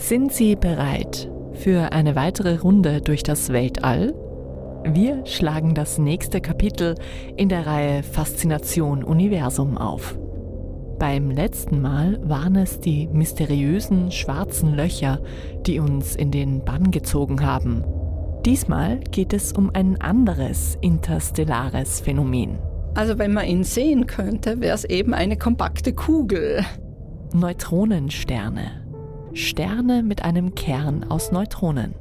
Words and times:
Sind 0.00 0.32
Sie 0.32 0.56
bereit 0.56 1.30
für 1.52 1.92
eine 1.92 2.16
weitere 2.16 2.56
Runde 2.56 3.00
durch 3.02 3.22
das 3.22 3.52
Weltall? 3.52 4.14
Wir 4.82 5.24
schlagen 5.26 5.74
das 5.74 5.98
nächste 5.98 6.40
Kapitel 6.40 6.96
in 7.36 7.48
der 7.48 7.66
Reihe 7.66 8.02
Faszination 8.02 9.04
Universum 9.04 9.76
auf. 9.76 10.18
Beim 10.98 11.30
letzten 11.30 11.80
Mal 11.82 12.18
waren 12.28 12.56
es 12.56 12.80
die 12.80 13.08
mysteriösen 13.08 14.10
schwarzen 14.10 14.74
Löcher, 14.74 15.20
die 15.66 15.78
uns 15.78 16.16
in 16.16 16.30
den 16.30 16.64
Bann 16.64 16.90
gezogen 16.90 17.44
haben. 17.44 17.84
Diesmal 18.44 19.00
geht 19.12 19.34
es 19.34 19.52
um 19.52 19.70
ein 19.74 20.00
anderes 20.00 20.76
interstellares 20.80 22.00
Phänomen. 22.00 22.58
Also 22.94 23.18
wenn 23.18 23.34
man 23.34 23.46
ihn 23.46 23.64
sehen 23.64 24.06
könnte, 24.06 24.60
wäre 24.60 24.74
es 24.74 24.84
eben 24.84 25.12
eine 25.14 25.36
kompakte 25.36 25.92
Kugel. 25.92 26.64
Neutronensterne. 27.32 28.79
Sterne 29.32 30.02
mit 30.02 30.24
einem 30.24 30.54
Kern 30.54 31.04
aus 31.04 31.30
Neutronen, 31.30 31.94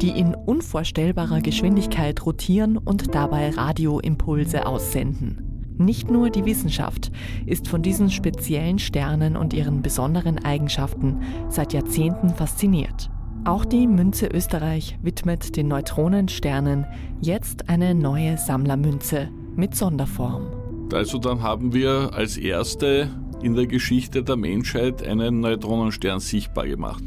die 0.00 0.10
in 0.10 0.34
unvorstellbarer 0.34 1.40
Geschwindigkeit 1.40 2.24
rotieren 2.24 2.76
und 2.76 3.14
dabei 3.14 3.50
Radioimpulse 3.50 4.66
aussenden. 4.66 5.74
Nicht 5.78 6.10
nur 6.10 6.30
die 6.30 6.44
Wissenschaft 6.44 7.10
ist 7.46 7.66
von 7.66 7.82
diesen 7.82 8.10
speziellen 8.10 8.78
Sternen 8.78 9.36
und 9.36 9.52
ihren 9.52 9.82
besonderen 9.82 10.44
Eigenschaften 10.44 11.22
seit 11.48 11.72
Jahrzehnten 11.72 12.30
fasziniert. 12.30 13.10
Auch 13.44 13.64
die 13.64 13.86
Münze 13.86 14.26
Österreich 14.26 14.98
widmet 15.02 15.56
den 15.56 15.68
Neutronensternen 15.68 16.86
jetzt 17.20 17.68
eine 17.68 17.94
neue 17.94 18.36
Sammlermünze 18.36 19.28
mit 19.56 19.74
Sonderform. 19.74 20.46
Also 20.92 21.18
dann 21.18 21.42
haben 21.42 21.72
wir 21.72 22.10
als 22.12 22.36
erste 22.36 23.08
in 23.42 23.54
der 23.54 23.66
Geschichte 23.66 24.22
der 24.22 24.36
Menschheit 24.36 25.02
einen 25.02 25.40
Neutronenstern 25.40 26.20
sichtbar 26.20 26.66
gemacht. 26.66 27.02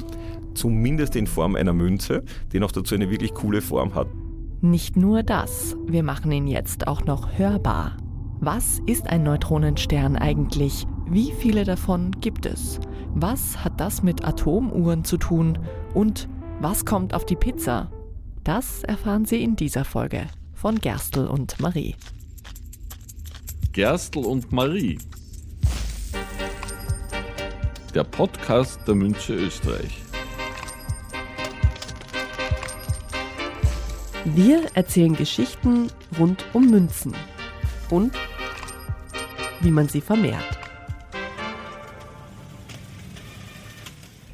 Zumindest 0.53 1.16
in 1.16 1.27
Form 1.27 1.55
einer 1.55 1.73
Münze, 1.73 2.23
die 2.52 2.59
noch 2.59 2.71
dazu 2.71 2.95
eine 2.95 3.09
wirklich 3.09 3.33
coole 3.33 3.61
Form 3.61 3.95
hat. 3.95 4.08
Nicht 4.61 4.95
nur 4.95 5.23
das, 5.23 5.75
wir 5.85 6.03
machen 6.03 6.31
ihn 6.31 6.47
jetzt 6.47 6.88
auch 6.88 7.05
noch 7.05 7.38
hörbar. 7.38 7.97
Was 8.39 8.80
ist 8.85 9.08
ein 9.08 9.23
Neutronenstern 9.23 10.16
eigentlich? 10.16 10.85
Wie 11.09 11.31
viele 11.31 11.63
davon 11.63 12.11
gibt 12.21 12.45
es? 12.45 12.80
Was 13.13 13.63
hat 13.63 13.80
das 13.80 14.03
mit 14.03 14.25
Atomuhren 14.25 15.03
zu 15.03 15.17
tun? 15.17 15.59
Und 15.93 16.30
was 16.59 16.86
kommt 16.86 17.13
auf 17.13 17.25
die 17.25 17.36
Pizza? 17.36 17.91
Das 18.43 18.83
erfahren 18.83 19.25
Sie 19.25 19.43
in 19.43 19.55
dieser 19.55 19.86
Folge 19.86 20.27
von 20.53 20.80
Gerstl 20.80 21.25
und 21.25 21.59
Marie. 21.59 21.95
Gerstl 23.73 24.19
und 24.19 24.52
Marie 24.52 24.97
der 27.94 28.03
Podcast 28.03 28.80
der 28.88 28.95
Münze 28.95 29.36
Österreich. 29.36 30.02
Wir 34.25 34.66
erzählen 34.73 35.16
Geschichten 35.16 35.91
rund 36.17 36.44
um 36.53 36.71
Münzen 36.71 37.14
und 37.91 38.14
wie 39.61 39.69
man 39.69 39.88
sie 39.88 40.02
vermehrt. 40.02 40.59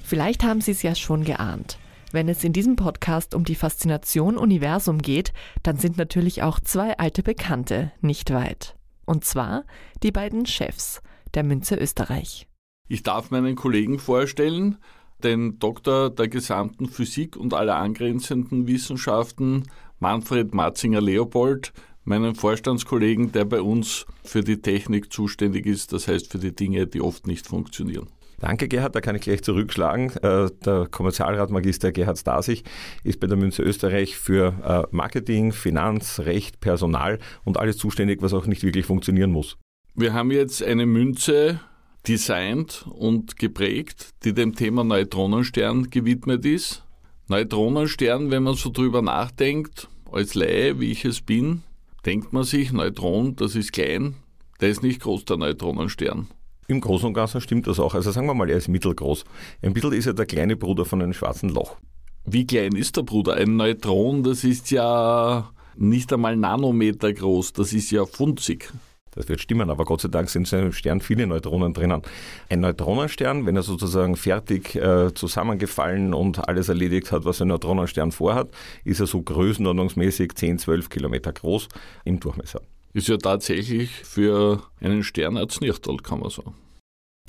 Vielleicht 0.04 0.44
haben 0.44 0.62
Sie 0.62 0.72
es 0.72 0.82
ja 0.82 0.96
schon 0.96 1.24
geahnt. 1.24 1.78
Wenn 2.12 2.30
es 2.30 2.44
in 2.44 2.54
diesem 2.54 2.76
Podcast 2.76 3.36
um 3.36 3.44
die 3.44 3.56
Faszination 3.56 4.38
Universum 4.38 5.00
geht, 5.00 5.34
dann 5.64 5.78
sind 5.78 5.98
natürlich 5.98 6.42
auch 6.42 6.60
zwei 6.60 6.98
alte 6.98 7.24
Bekannte 7.24 7.92
nicht 8.02 8.32
weit. 8.32 8.76
Und 9.06 9.26
zwar 9.26 9.66
die 10.02 10.12
beiden 10.12 10.46
Chefs 10.46 11.02
der 11.36 11.44
Münze 11.44 11.76
Österreich. 11.76 12.48
Ich 12.92 13.04
darf 13.04 13.30
meinen 13.30 13.56
Kollegen 13.56 14.00
vorstellen, 14.00 14.78
den 15.24 15.60
Doktor 15.60 16.10
der 16.10 16.28
gesamten 16.28 16.88
Physik 16.88 17.38
und 17.38 17.54
aller 17.54 17.76
angrenzenden 17.76 18.66
Wissenschaften, 18.66 19.68
Manfred 20.00 20.56
Matzinger-Leopold, 20.56 21.72
meinen 22.04 22.34
Vorstandskollegen, 22.34 23.32
der 23.32 23.46
bei 23.46 23.62
uns 23.62 24.08
für 24.24 24.42
die 24.42 24.60
Technik 24.60 25.14
zuständig 25.14 25.68
ist, 25.68 25.94
das 25.94 26.08
heißt 26.08 26.32
für 26.32 26.40
die 26.40 26.56
Dinge, 26.56 26.88
die 26.88 27.02
oft 27.02 27.28
nicht 27.28 27.46
funktionieren. 27.46 28.08
Danke, 28.40 28.68
Gerhard. 28.68 28.96
Da 28.96 29.02
kann 29.02 29.16
ich 29.16 29.22
gleich 29.22 29.44
zurückschlagen. 29.44 30.10
Äh, 30.24 30.50
der 30.66 30.88
Kommerzialratmagister 30.90 31.92
Gerhard 31.92 32.18
Stasich 32.18 32.64
ist 33.04 33.20
bei 33.20 33.28
der 33.28 33.38
Münze 33.38 33.62
Österreich 33.62 34.18
für 34.18 34.88
äh, 34.92 34.96
Marketing, 34.96 35.52
Finanz, 35.52 36.22
Recht, 36.22 36.60
Personal 36.60 37.20
und 37.44 37.58
alles 37.58 37.78
zuständig, 37.78 38.24
was 38.24 38.34
auch 38.34 38.48
nicht 38.48 38.64
wirklich 38.64 38.88
funktionieren 38.88 39.32
muss. 39.32 39.58
Wir 39.94 40.14
haben 40.14 40.32
jetzt 40.32 40.64
eine 40.64 40.86
Münze 40.86 41.60
designt 42.08 42.86
und 42.90 43.38
geprägt, 43.38 44.10
die 44.24 44.34
dem 44.34 44.56
Thema 44.56 44.84
Neutronenstern 44.84 45.90
gewidmet 45.90 46.46
ist. 46.46 46.84
Neutronenstern, 47.28 48.32
wenn 48.32 48.44
man 48.44 48.56
so 48.56 48.70
drüber 48.72 49.02
nachdenkt, 49.02 49.88
als 50.12 50.34
Laie, 50.34 50.80
wie 50.80 50.92
ich 50.92 51.06
es 51.06 51.22
bin, 51.22 51.64
denkt 52.06 52.34
man 52.34 52.44
sich, 52.44 52.72
Neutron, 52.72 53.36
das 53.36 53.56
ist 53.56 53.74
klein, 53.74 54.16
der 54.62 54.70
ist 54.70 54.82
nicht 54.82 55.02
groß, 55.02 55.26
der 55.26 55.38
Neutronenstern. 55.38 56.28
Im 56.68 56.82
Großen 56.82 57.08
und 57.08 57.14
Ganzen 57.14 57.42
stimmt 57.42 57.68
das 57.68 57.80
auch. 57.80 57.96
Also 57.96 58.12
sagen 58.12 58.28
wir 58.28 58.36
mal, 58.36 58.50
er 58.50 58.58
ist 58.58 58.68
mittelgroß. 58.68 59.26
Ein 59.64 59.74
bisschen 59.74 59.94
ist 59.94 60.06
er 60.06 60.14
der 60.14 60.28
kleine 60.28 60.56
Bruder 60.56 60.86
von 60.86 61.02
einem 61.02 61.14
schwarzen 61.14 61.50
Loch. 61.50 61.78
Wie 62.26 62.46
klein 62.46 62.76
ist 62.76 62.96
der 62.96 63.02
Bruder? 63.02 63.36
Ein 63.36 63.56
Neutron, 63.56 64.24
das 64.24 64.44
ist 64.44 64.70
ja 64.70 65.50
nicht 65.76 66.14
einmal 66.14 66.36
Nanometer 66.36 67.12
groß, 67.12 67.54
das 67.54 67.74
ist 67.74 67.90
ja 67.90 68.06
funzig. 68.06 68.72
Das 69.20 69.28
wird 69.28 69.42
stimmen, 69.42 69.70
aber 69.70 69.84
Gott 69.84 70.00
sei 70.00 70.08
Dank 70.08 70.30
sind 70.30 70.50
in 70.54 70.60
einem 70.60 70.72
Stern 70.72 71.02
viele 71.02 71.28
Neutronen 71.28 71.74
drinnen. 71.74 72.04
Ein 72.48 72.62
Neutronenstern, 72.62 73.46
wenn 73.46 73.58
er 73.58 73.64
sozusagen 73.64 74.16
fertig 74.16 74.76
äh, 74.76 75.14
zusammengefallen 75.14 76.14
und 76.14 76.48
alles 76.48 76.70
erledigt 76.70 77.12
hat, 77.12 77.26
was 77.26 77.42
ein 77.42 77.50
Neutronenstern 77.50 78.14
vorhat, 78.14 78.50
ist 78.86 79.02
er 79.02 79.08
so 79.08 79.22
größenordnungsmäßig 79.22 80.36
10, 80.36 80.60
12 80.60 80.88
Kilometer 80.88 81.34
groß 81.34 81.68
im 82.06 82.22
Durchmesser. 82.22 82.62
Ist 82.94 83.10
ja 83.10 83.18
tatsächlich 83.18 83.92
für 83.92 84.64
einen 84.80 85.04
Stern 85.04 85.36
ein 85.36 85.50
Znirtal, 85.50 85.98
kann 85.98 86.22
man 86.22 86.30
sagen. 86.30 86.56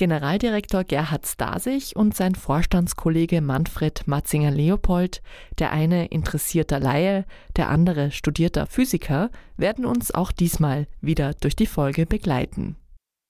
Generaldirektor 0.00 0.84
Gerhard 0.84 1.26
Stasich 1.26 1.94
und 1.94 2.16
sein 2.16 2.34
Vorstandskollege 2.34 3.42
Manfred 3.42 4.06
Matzinger-Leopold, 4.06 5.20
der 5.58 5.72
eine 5.72 6.06
interessierter 6.06 6.80
Laie, 6.80 7.26
der 7.56 7.68
andere 7.68 8.10
studierter 8.10 8.66
Physiker, 8.66 9.28
werden 9.58 9.84
uns 9.84 10.10
auch 10.10 10.32
diesmal 10.32 10.86
wieder 11.02 11.34
durch 11.34 11.54
die 11.54 11.66
Folge 11.66 12.06
begleiten. 12.06 12.76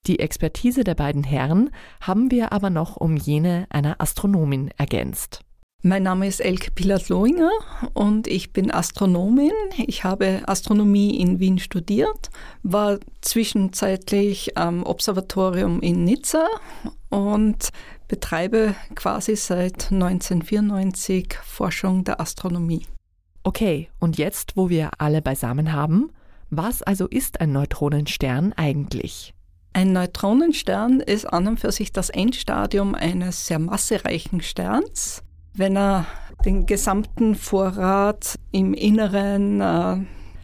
Die 0.07 0.21
Expertise 0.21 0.85
der 0.85 0.95
beiden 0.95 1.25
Herren 1.25 1.71
haben 2.01 2.31
wir 2.31 2.53
aber 2.53 2.71
noch 2.71 2.97
um 2.97 3.17
jene 3.17 3.67
einer 3.71 4.01
Astronomin 4.01 4.71
ergänzt. 4.79 5.41
Mein 5.83 6.03
Name 6.03 6.27
ist 6.27 6.41
Elke 6.41 6.71
Pilat-Lohinger 6.73 7.51
und 7.95 8.27
ich 8.27 8.53
bin 8.53 8.71
Astronomin. 8.71 9.55
Ich 9.87 10.05
habe 10.05 10.43
Astronomie 10.45 11.19
in 11.19 11.41
Wien 11.41 11.59
studiert, 11.59 12.29
war 12.63 12.99
zwischenzeitlich 13.23 14.59
am 14.59 14.83
Observatorium 14.83 15.81
in 15.81 16.05
Nizza 16.05 16.47
und 17.09 17.71
betreibe 18.09 18.75
quasi 18.95 19.37
seit 19.37 19.91
1994 19.91 21.39
Forschung 21.43 22.05
der 22.05 22.21
Astronomie. 22.21 22.85
Okay, 23.43 23.89
und 24.01 24.19
jetzt, 24.19 24.59
wo 24.59 24.69
wir 24.69 24.91
alle 24.99 25.23
beisammen 25.23 25.73
haben, 25.73 26.13
was 26.51 26.83
also 26.83 27.07
ist 27.07 27.41
ein 27.41 27.53
Neutronenstern 27.53 28.53
eigentlich? 28.53 29.33
Ein 29.73 29.95
Neutronenstern 29.95 31.01
ist 31.01 31.25
an 31.25 31.49
und 31.49 31.59
für 31.59 31.73
sich 31.73 31.91
das 31.91 32.11
Endstadium 32.11 32.95
eines 32.95 33.47
sehr 33.47 33.59
massereichen 33.59 34.43
Sterns 34.43 35.23
wenn 35.55 35.77
er 35.77 36.07
den 36.45 36.67
gesamten 36.67 37.35
Vorrat 37.35 38.37
im 38.51 38.75
Inneren 38.75 39.61
äh, 39.61 39.97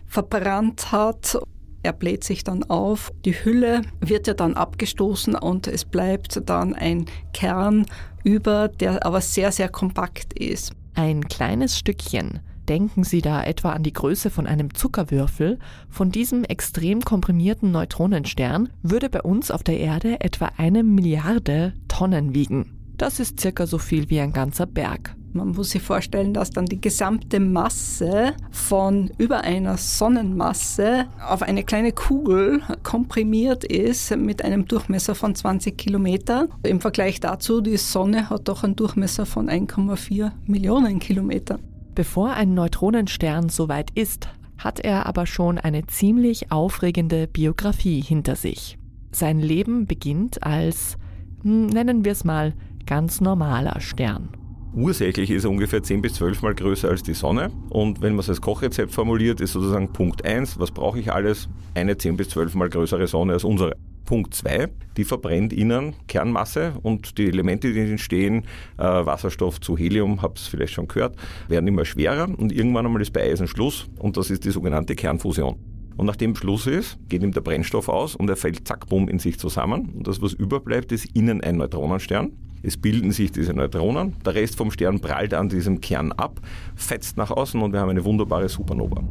verbrannt 0.07 0.93
hat. 0.93 1.39
Er 1.83 1.93
bläht 1.93 2.25
sich 2.25 2.43
dann 2.43 2.65
auf, 2.65 3.13
die 3.25 3.33
Hülle 3.33 3.83
wird 4.01 4.27
ja 4.27 4.35
dann 4.35 4.55
abgestoßen 4.55 5.35
und 5.37 5.69
es 5.69 5.85
bleibt 5.85 6.43
dann 6.47 6.75
ein 6.75 7.07
Kern 7.33 7.87
über, 8.25 8.69
der 8.69 9.07
aber 9.07 9.21
sehr, 9.21 9.53
sehr 9.53 9.69
kompakt 9.69 10.33
ist. 10.33 10.73
Ein 10.95 11.29
kleines 11.29 11.79
Stückchen. 11.79 12.41
Denken 12.69 13.05
Sie 13.05 13.23
da 13.23 13.45
etwa 13.45 13.71
an 13.71 13.85
die 13.85 13.93
Größe 13.93 14.29
von 14.31 14.49
einem 14.49 14.75
Zuckerwürfel. 14.75 15.61
Von 15.89 16.11
diesem 16.11 16.43
extrem 16.43 17.03
komprimierten 17.03 17.71
Neutronenstern 17.71 18.71
würde 18.83 19.09
bei 19.09 19.23
uns 19.23 19.53
auf 19.53 19.63
der 19.63 19.79
Erde 19.79 20.21
etwa 20.21 20.51
eine 20.57 20.83
Milliarde 20.83 21.75
Tonnen 21.87 22.35
wiegen. 22.35 22.76
Das 22.97 23.21
ist 23.21 23.41
circa 23.41 23.67
so 23.67 23.79
viel 23.79 24.09
wie 24.09 24.21
ein 24.21 24.33
ganzer 24.33 24.67
Berg. 24.67 25.15
Man 25.35 25.49
muss 25.49 25.71
sich 25.71 25.83
vorstellen, 25.83 26.33
dass 26.33 26.51
dann 26.51 26.65
die 26.65 26.81
gesamte 26.81 27.41
Masse 27.41 28.33
von 28.51 29.11
über 29.19 29.43
einer 29.43 29.77
Sonnenmasse 29.77 31.05
auf 31.29 31.43
eine 31.43 31.63
kleine 31.63 31.93
Kugel 31.93 32.63
komprimiert 32.83 33.63
ist 33.65 34.17
mit 34.17 34.43
einem 34.43 34.67
Durchmesser 34.67 35.15
von 35.15 35.35
20 35.35 35.77
Kilometer. 35.77 36.49
Im 36.63 36.81
Vergleich 36.81 37.21
dazu, 37.21 37.61
die 37.61 37.77
Sonne 37.77 38.31
hat 38.31 38.49
doch 38.49 38.65
einen 38.65 38.77
Durchmesser 38.77 39.27
von 39.27 39.51
1,4 39.51 40.33
Millionen 40.47 41.01
Kilometer. 41.01 41.59
Bevor 41.95 42.33
ein 42.33 42.55
Neutronenstern 42.55 43.51
soweit 43.51 43.91
ist, 43.91 44.29
hat 44.57 44.81
er 44.81 45.05
aber 45.05 45.27
schon 45.27 45.59
eine 45.59 45.87
ziemlich 45.87 46.51
aufregende 46.51 47.27
Biografie 47.27 48.01
hinter 48.01 48.37
sich. 48.37 48.79
Sein 49.13 49.39
Leben 49.41 49.87
beginnt 49.87 50.43
als, 50.43 50.97
hm, 51.43 51.67
nennen 51.67 52.07
wir 52.07 52.13
es 52.13 52.25
mal, 52.25 52.55
ganz 52.87 53.21
normaler 53.21 53.81
Stern. 53.81 54.29
Ursächlich 54.75 55.31
ist 55.31 55.45
er 55.45 55.51
ungefähr 55.51 55.83
10 55.83 56.03
bis 56.03 56.15
12 56.15 56.43
Mal 56.43 56.55
größer 56.55 56.89
als 56.89 57.03
die 57.03 57.15
Sonne. 57.15 57.51
Und 57.71 58.03
wenn 58.03 58.13
man 58.13 58.21
es 58.21 58.29
als 58.29 58.41
Kochrezept 58.41 58.93
formuliert, 58.93 59.41
ist 59.41 59.53
sozusagen 59.53 59.93
Punkt 59.93 60.25
1, 60.25 60.59
was 60.59 60.71
brauche 60.71 60.99
ich 60.99 61.13
alles? 61.13 61.49
Eine 61.75 61.97
10 61.97 62.17
bis 62.17 62.29
12 62.29 62.55
Mal 62.55 62.69
größere 62.69 63.07
Sonne 63.07 63.33
als 63.35 63.45
unsere. 63.45 63.77
Punkt 64.05 64.35
2, 64.35 64.69
die 64.97 65.05
verbrennt 65.05 65.53
innen 65.53 65.95
Kernmasse 66.07 66.75
und 66.83 67.19
die 67.19 67.27
Elemente, 67.27 67.73
die 67.73 67.81
entstehen, 67.81 68.45
äh, 68.79 68.83
Wasserstoff 68.85 69.61
zu 69.61 69.77
Helium, 69.77 70.23
habt 70.23 70.39
es 70.39 70.47
vielleicht 70.47 70.75
schon 70.75 70.87
gehört, 70.87 71.17
werden 71.49 71.67
immer 71.67 71.85
schwerer 71.85 72.29
und 72.39 72.53
irgendwann 72.53 72.87
einmal 72.87 73.03
ist 73.03 73.13
bei 73.13 73.23
Eisen 73.23 73.49
Schluss 73.49 73.89
und 73.99 74.17
das 74.17 74.31
ist 74.31 74.45
die 74.45 74.53
sogenannte 74.53 74.95
Kernfusion. 74.95 75.57
Und 75.97 76.07
nachdem 76.07 76.37
Schluss 76.37 76.67
ist, 76.67 76.99
geht 77.09 77.23
ihm 77.23 77.33
der 77.33 77.41
Brennstoff 77.41 77.89
aus 77.89 78.15
und 78.15 78.29
er 78.29 78.37
fällt 78.37 78.69
zack, 78.69 78.87
bumm 78.89 79.09
in 79.09 79.19
sich 79.19 79.39
zusammen. 79.39 79.93
Und 79.97 80.07
das, 80.07 80.21
was 80.21 80.35
überbleibt, 80.35 80.93
ist 80.93 81.07
innen 81.17 81.41
ein 81.41 81.57
Neutronenstern. 81.57 82.33
Es 82.67 82.77
bilden 82.77 83.13
sich 83.13 83.31
diese 83.31 83.55
Neutronen, 83.55 84.17
der 84.25 84.35
Rest 84.35 84.57
vom 84.57 84.73
Stern 84.73 84.99
prallt 84.99 85.33
an 85.35 85.49
diesem 85.49 85.81
Kern 85.81 86.11
ab, 86.11 86.41
fetzt 86.75 87.17
nach 87.17 87.31
außen 87.31 87.63
und 87.63 87.73
wir 87.73 87.79
haben 87.79 87.91
eine 87.91 88.05
wunderbare 88.05 88.49
Supernova. 88.49 89.05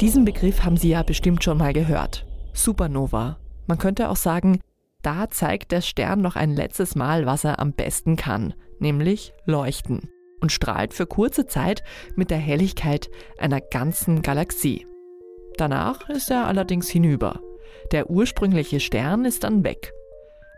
Diesen 0.00 0.24
Begriff 0.24 0.62
haben 0.62 0.76
Sie 0.76 0.90
ja 0.90 1.02
bestimmt 1.02 1.42
schon 1.42 1.58
mal 1.58 1.72
gehört. 1.72 2.26
Supernova. 2.52 3.38
Man 3.66 3.78
könnte 3.78 4.08
auch 4.08 4.16
sagen, 4.16 4.60
da 5.02 5.28
zeigt 5.30 5.72
der 5.72 5.80
Stern 5.80 6.20
noch 6.20 6.36
ein 6.36 6.54
letztes 6.54 6.94
Mal, 6.94 7.26
was 7.26 7.42
er 7.42 7.58
am 7.58 7.72
besten 7.72 8.14
kann, 8.14 8.54
nämlich 8.78 9.32
leuchten 9.46 10.10
und 10.40 10.52
strahlt 10.52 10.94
für 10.94 11.06
kurze 11.06 11.46
Zeit 11.46 11.82
mit 12.14 12.30
der 12.30 12.38
Helligkeit 12.38 13.10
einer 13.36 13.60
ganzen 13.60 14.22
Galaxie. 14.22 14.86
Danach 15.56 16.08
ist 16.08 16.30
er 16.30 16.46
allerdings 16.46 16.88
hinüber. 16.88 17.40
Der 17.92 18.10
ursprüngliche 18.10 18.80
Stern 18.80 19.24
ist 19.24 19.44
dann 19.44 19.64
weg. 19.64 19.92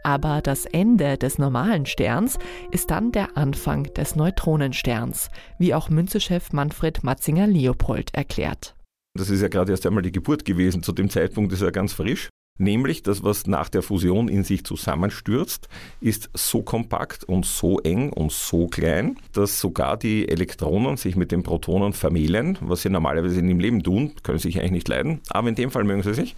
Aber 0.03 0.41
das 0.41 0.67
Ende 0.67 1.19
des 1.19 1.39
normalen 1.39 1.85
Sterns 1.85 2.39
ist 2.71 2.93
dann 2.93 3.11
der 3.11 3.37
Anfang 3.37 3.93
des 3.95 4.15
Neutronensterns, 4.15 5.31
wie 5.59 5.75
auch 5.75 5.91
Münzechef 5.91 6.53
Manfred 6.53 7.03
Matzinger-Leopold 7.03 8.15
erklärt. 8.15 8.77
Das 9.15 9.31
ist 9.31 9.43
ja 9.43 9.49
gerade 9.49 9.73
erst 9.73 9.85
einmal 9.85 10.03
die 10.03 10.13
Geburt 10.13 10.45
gewesen. 10.45 10.85
Zu 10.85 10.93
dem 10.93 11.11
Zeitpunkt 11.11 11.53
ist 11.53 11.63
er 11.63 11.73
ganz 11.73 11.93
frisch. 11.93 12.29
Nämlich 12.59 13.03
das, 13.03 13.23
was 13.23 13.47
nach 13.47 13.69
der 13.69 13.83
Fusion 13.83 14.29
in 14.29 14.43
sich 14.43 14.65
zusammenstürzt, 14.65 15.69
ist 16.01 16.31
so 16.35 16.62
kompakt 16.62 17.25
und 17.25 17.45
so 17.45 17.81
eng 17.81 18.11
und 18.12 18.33
so 18.33 18.67
klein, 18.67 19.17
dass 19.33 19.61
sogar 19.61 19.99
die 19.99 20.29
Elektronen 20.29 20.97
sich 20.97 21.17
mit 21.17 21.33
den 21.33 21.43
Protonen 21.43 21.93
vermählen, 21.93 22.57
was 22.62 22.83
sie 22.83 22.89
normalerweise 22.89 23.41
in 23.41 23.51
im 23.51 23.61
Leben 23.61 23.83
tun, 23.83 24.12
können 24.23 24.39
sich 24.39 24.59
eigentlich 24.59 24.73
nicht 24.73 24.89
leiden, 24.89 25.21
aber 25.29 25.49
in 25.49 25.55
dem 25.55 25.71
Fall 25.71 25.85
mögen 25.85 26.03
sie 26.03 26.15
sich. 26.15 26.35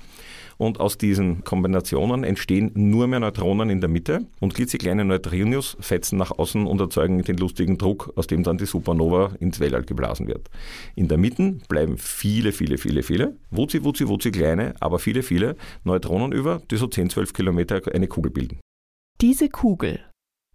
Und 0.58 0.80
aus 0.80 0.98
diesen 0.98 1.44
Kombinationen 1.44 2.24
entstehen 2.24 2.72
nur 2.74 3.06
mehr 3.06 3.20
Neutronen 3.20 3.70
in 3.70 3.80
der 3.80 3.88
Mitte 3.88 4.26
und 4.40 4.54
klitzekleine 4.54 5.04
Neutrinos 5.04 5.76
fetzen 5.80 6.18
nach 6.18 6.32
außen 6.32 6.66
und 6.66 6.80
erzeugen 6.80 7.22
den 7.22 7.36
lustigen 7.36 7.78
Druck, 7.78 8.12
aus 8.16 8.26
dem 8.26 8.42
dann 8.42 8.58
die 8.58 8.66
Supernova 8.66 9.36
ins 9.38 9.60
Weltall 9.60 9.84
geblasen 9.84 10.26
wird. 10.26 10.50
In 10.96 11.06
der 11.06 11.16
Mitte 11.16 11.58
bleiben 11.68 11.96
viele, 11.96 12.50
viele, 12.50 12.76
viele, 12.76 13.04
viele, 13.04 13.36
wuzi, 13.52 13.84
wuzi, 13.84 14.08
wuzi 14.08 14.32
kleine, 14.32 14.74
aber 14.80 14.98
viele, 14.98 15.22
viele 15.22 15.56
Neutronen 15.84 16.32
über, 16.32 16.60
die 16.70 16.76
so 16.76 16.88
10, 16.88 17.10
12 17.10 17.32
Kilometer 17.32 17.80
eine 17.94 18.08
Kugel 18.08 18.32
bilden. 18.32 18.58
Diese 19.20 19.48
Kugel, 19.48 20.00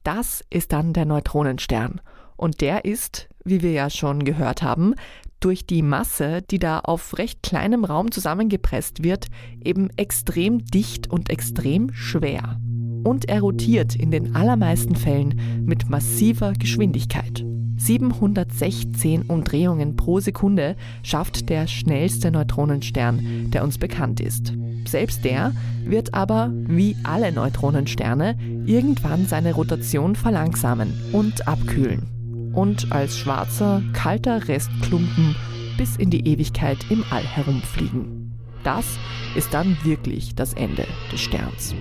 das 0.03 0.43
ist 0.49 0.73
dann 0.73 0.91
der 0.91 1.05
Neutronenstern. 1.05 2.01
Und 2.35 2.59
der 2.61 2.83
ist, 2.83 3.29
wie 3.45 3.61
wir 3.61 3.71
ja 3.71 3.89
schon 3.89 4.25
gehört 4.25 4.63
haben, 4.63 4.95
durch 5.43 5.65
die 5.65 5.81
Masse, 5.81 6.41
die 6.49 6.59
da 6.59 6.79
auf 6.79 7.17
recht 7.17 7.43
kleinem 7.43 7.83
Raum 7.83 8.11
zusammengepresst 8.11 9.03
wird, 9.03 9.27
eben 9.63 9.89
extrem 9.97 10.63
dicht 10.65 11.09
und 11.09 11.29
extrem 11.29 11.91
schwer. 11.93 12.59
Und 13.03 13.27
er 13.27 13.41
rotiert 13.41 13.95
in 13.95 14.11
den 14.11 14.35
allermeisten 14.35 14.95
Fällen 14.95 15.65
mit 15.65 15.89
massiver 15.89 16.53
Geschwindigkeit. 16.53 17.45
716 17.75 19.23
Umdrehungen 19.23 19.97
pro 19.97 20.21
Sekunde 20.21 20.77
schafft 21.01 21.49
der 21.49 21.67
schnellste 21.67 22.31
Neutronenstern, 22.31 23.51
der 23.51 23.63
uns 23.63 23.77
bekannt 23.77 24.21
ist. 24.21 24.53
Selbst 24.87 25.25
der 25.25 25.53
wird 25.83 26.13
aber, 26.13 26.51
wie 26.53 26.95
alle 27.03 27.33
Neutronensterne, 27.33 28.37
irgendwann 28.65 29.25
seine 29.25 29.53
Rotation 29.53 30.15
verlangsamen 30.15 30.93
und 31.11 31.45
abkühlen 31.45 32.22
und 32.53 32.91
als 32.91 33.17
schwarzer, 33.17 33.81
kalter 33.93 34.47
Restklumpen 34.47 35.35
bis 35.77 35.97
in 35.97 36.09
die 36.09 36.27
Ewigkeit 36.27 36.77
im 36.89 37.03
All 37.09 37.23
herumfliegen. 37.23 38.31
Das 38.63 38.97
ist 39.35 39.53
dann 39.53 39.77
wirklich 39.83 40.35
das 40.35 40.53
Ende 40.53 40.85
des 41.11 41.21
Sterns. 41.21 41.75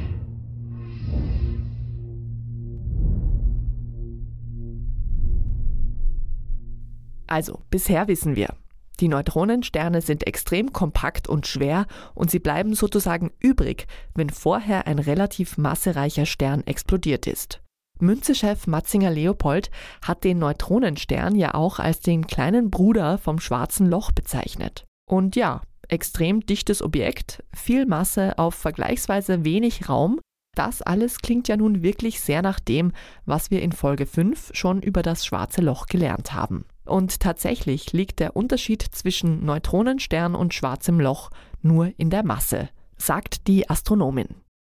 Also, 7.27 7.63
bisher 7.71 8.09
wissen 8.09 8.37
wir, 8.37 8.55
die 9.01 9.09
Neutronensterne 9.09 10.01
sind 10.03 10.27
extrem 10.27 10.73
kompakt 10.73 11.29
und 11.29 11.47
schwer 11.47 11.87
und 12.15 12.31
sie 12.31 12.39
bleiben 12.39 12.75
sozusagen 12.75 13.33
übrig, 13.41 13.87
wenn 14.15 14.31
vorher 14.31 14.87
ein 14.87 14.99
relativ 14.99 15.57
massereicher 15.57 16.27
Stern 16.27 16.63
explodiert 16.67 17.27
ist. 17.27 17.63
Münzechef 18.03 18.67
Matzinger 18.67 19.11
Leopold 19.11 19.71
hat 20.03 20.25
den 20.25 20.39
Neutronenstern 20.39 21.37
ja 21.37 21.55
auch 21.55 21.79
als 21.79 22.01
den 22.01 22.27
kleinen 22.27 22.71
Bruder 22.71 23.17
vom 23.19 23.39
schwarzen 23.39 23.89
Loch 23.89 24.13
bezeichnet. 24.13 24.85
Und 25.09 25.37
ja, 25.37 25.63
extrem 25.89 26.45
dichtes 26.45 26.83
Objekt, 26.83 27.43
viel 27.55 27.87
Masse 27.87 28.39
auf 28.39 28.55
vergleichsweise 28.55 29.45
wenig 29.45 29.89
Raum, 29.89 30.21
das 30.55 30.83
alles 30.83 31.19
klingt 31.19 31.49
ja 31.49 31.57
nun 31.57 31.83
wirklich 31.83 32.21
sehr 32.21 32.43
nach 32.43 32.61
dem, 32.61 32.93
was 33.25 33.51
wir 33.51 33.63
in 33.63 33.73
Folge 33.73 34.05
5 34.05 34.51
schon 34.53 34.83
über 34.83 35.03
das 35.03 35.25
schwarze 35.25 35.63
Loch 35.63 35.87
gelernt 35.87 36.35
haben. 36.35 36.67
Und 36.85 37.21
tatsächlich 37.21 37.93
liegt 37.93 38.21
der 38.21 38.37
Unterschied 38.37 38.83
zwischen 38.83 39.45
Neutronenstern 39.47 40.35
und 40.35 40.53
schwarzem 40.53 41.01
Loch 41.01 41.31
nur 41.63 41.93
in 41.97 42.11
der 42.11 42.25
Masse, 42.25 42.69
sagt 42.99 43.47
die 43.47 43.71
Astronomin. 43.71 44.29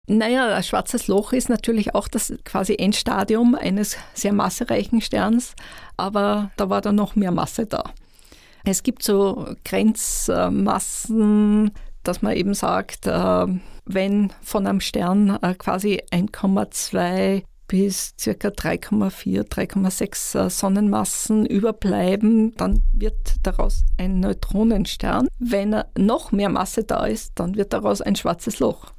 Naja, 0.06 0.54
ein 0.54 0.62
schwarzes 0.62 1.08
Loch 1.08 1.32
ist 1.32 1.48
natürlich 1.48 1.94
auch 1.94 2.08
das 2.08 2.34
quasi 2.44 2.74
Endstadium 2.74 3.54
eines 3.54 3.96
sehr 4.12 4.34
massereichen 4.34 5.00
Sterns, 5.00 5.54
aber 5.96 6.50
da 6.56 6.68
war 6.68 6.82
dann 6.82 6.96
noch 6.96 7.16
mehr 7.16 7.30
Masse 7.30 7.64
da. 7.66 7.84
Es 8.64 8.82
gibt 8.82 9.02
so 9.02 9.46
Grenzmassen, 9.64 11.70
dass 12.02 12.20
man 12.22 12.36
eben 12.36 12.52
sagt, 12.54 13.06
äh, 13.06 13.46
wenn 13.86 14.32
von 14.42 14.66
einem 14.66 14.80
Stern 14.80 15.38
äh, 15.42 15.54
quasi 15.54 16.02
1,2 16.10 17.44
bis 17.66 18.14
ca. 18.22 18.30
3,4, 18.30 19.48
3,6 19.48 20.50
Sonnenmassen 20.50 21.46
überbleiben, 21.46 22.54
dann 22.56 22.82
wird 22.92 23.36
daraus 23.42 23.84
ein 23.98 24.20
Neutronenstern. 24.20 25.28
Wenn 25.38 25.82
noch 25.96 26.32
mehr 26.32 26.50
Masse 26.50 26.84
da 26.84 27.06
ist, 27.06 27.32
dann 27.36 27.56
wird 27.56 27.72
daraus 27.72 28.00
ein 28.00 28.16
schwarzes 28.16 28.60
Loch. 28.60 28.93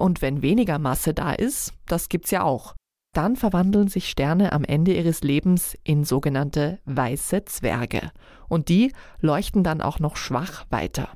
Und 0.00 0.22
wenn 0.22 0.40
weniger 0.40 0.78
Masse 0.78 1.12
da 1.12 1.32
ist, 1.32 1.74
das 1.86 2.08
gibt's 2.08 2.30
ja 2.30 2.42
auch, 2.42 2.74
dann 3.14 3.36
verwandeln 3.36 3.88
sich 3.88 4.08
Sterne 4.08 4.52
am 4.52 4.64
Ende 4.64 4.94
ihres 4.94 5.20
Lebens 5.20 5.76
in 5.84 6.04
sogenannte 6.04 6.78
weiße 6.86 7.44
Zwerge. 7.44 8.10
Und 8.48 8.70
die 8.70 8.92
leuchten 9.20 9.62
dann 9.62 9.82
auch 9.82 9.98
noch 9.98 10.16
schwach 10.16 10.64
weiter. 10.70 11.10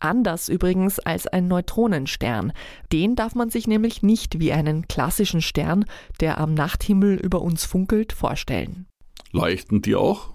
Anders 0.00 0.48
übrigens 0.48 0.98
als 0.98 1.26
ein 1.26 1.46
Neutronenstern. 1.46 2.54
Den 2.90 3.16
darf 3.16 3.34
man 3.34 3.50
sich 3.50 3.66
nämlich 3.66 4.02
nicht 4.02 4.40
wie 4.40 4.52
einen 4.52 4.88
klassischen 4.88 5.42
Stern, 5.42 5.84
der 6.20 6.38
am 6.38 6.54
Nachthimmel 6.54 7.16
über 7.16 7.42
uns 7.42 7.66
funkelt, 7.66 8.14
vorstellen. 8.14 8.86
Leuchten 9.30 9.82
die 9.82 9.94
auch? 9.94 10.30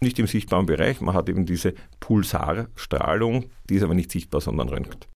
Nicht 0.00 0.20
im 0.20 0.28
sichtbaren 0.28 0.66
Bereich, 0.66 1.00
man 1.00 1.14
hat 1.14 1.28
eben 1.28 1.46
diese 1.46 1.74
Pulsarstrahlung, 1.98 3.46
die 3.68 3.74
ist 3.74 3.82
aber 3.82 3.94
nicht 3.94 4.12
sichtbar, 4.12 4.40
sondern 4.40 4.68
röntgt. 4.68 5.08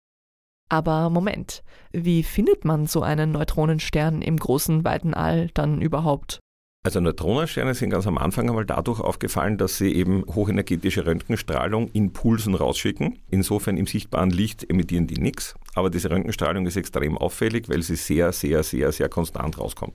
Aber 0.68 1.10
Moment, 1.10 1.62
wie 1.92 2.22
findet 2.22 2.64
man 2.64 2.86
so 2.86 3.02
einen 3.02 3.32
Neutronenstern 3.32 4.22
im 4.22 4.36
großen, 4.36 4.84
weiten 4.84 5.14
All 5.14 5.48
dann 5.54 5.80
überhaupt? 5.80 6.40
Also 6.84 7.00
Neutronensterne 7.00 7.74
sind 7.74 7.90
ganz 7.90 8.06
am 8.06 8.18
Anfang 8.18 8.48
einmal 8.48 8.64
dadurch 8.64 9.00
aufgefallen, 9.00 9.58
dass 9.58 9.78
sie 9.78 9.92
eben 9.92 10.24
hochenergetische 10.26 11.04
Röntgenstrahlung 11.06 11.88
in 11.88 12.12
Pulsen 12.12 12.54
rausschicken. 12.54 13.18
Insofern 13.30 13.76
im 13.76 13.86
sichtbaren 13.86 14.30
Licht 14.30 14.68
emittieren 14.70 15.06
die 15.06 15.20
nichts, 15.20 15.54
aber 15.74 15.90
diese 15.90 16.10
Röntgenstrahlung 16.10 16.66
ist 16.66 16.76
extrem 16.76 17.18
auffällig, 17.18 17.68
weil 17.68 17.82
sie 17.82 17.96
sehr, 17.96 18.32
sehr, 18.32 18.62
sehr, 18.62 18.92
sehr 18.92 19.08
konstant 19.08 19.58
rauskommt. 19.58 19.94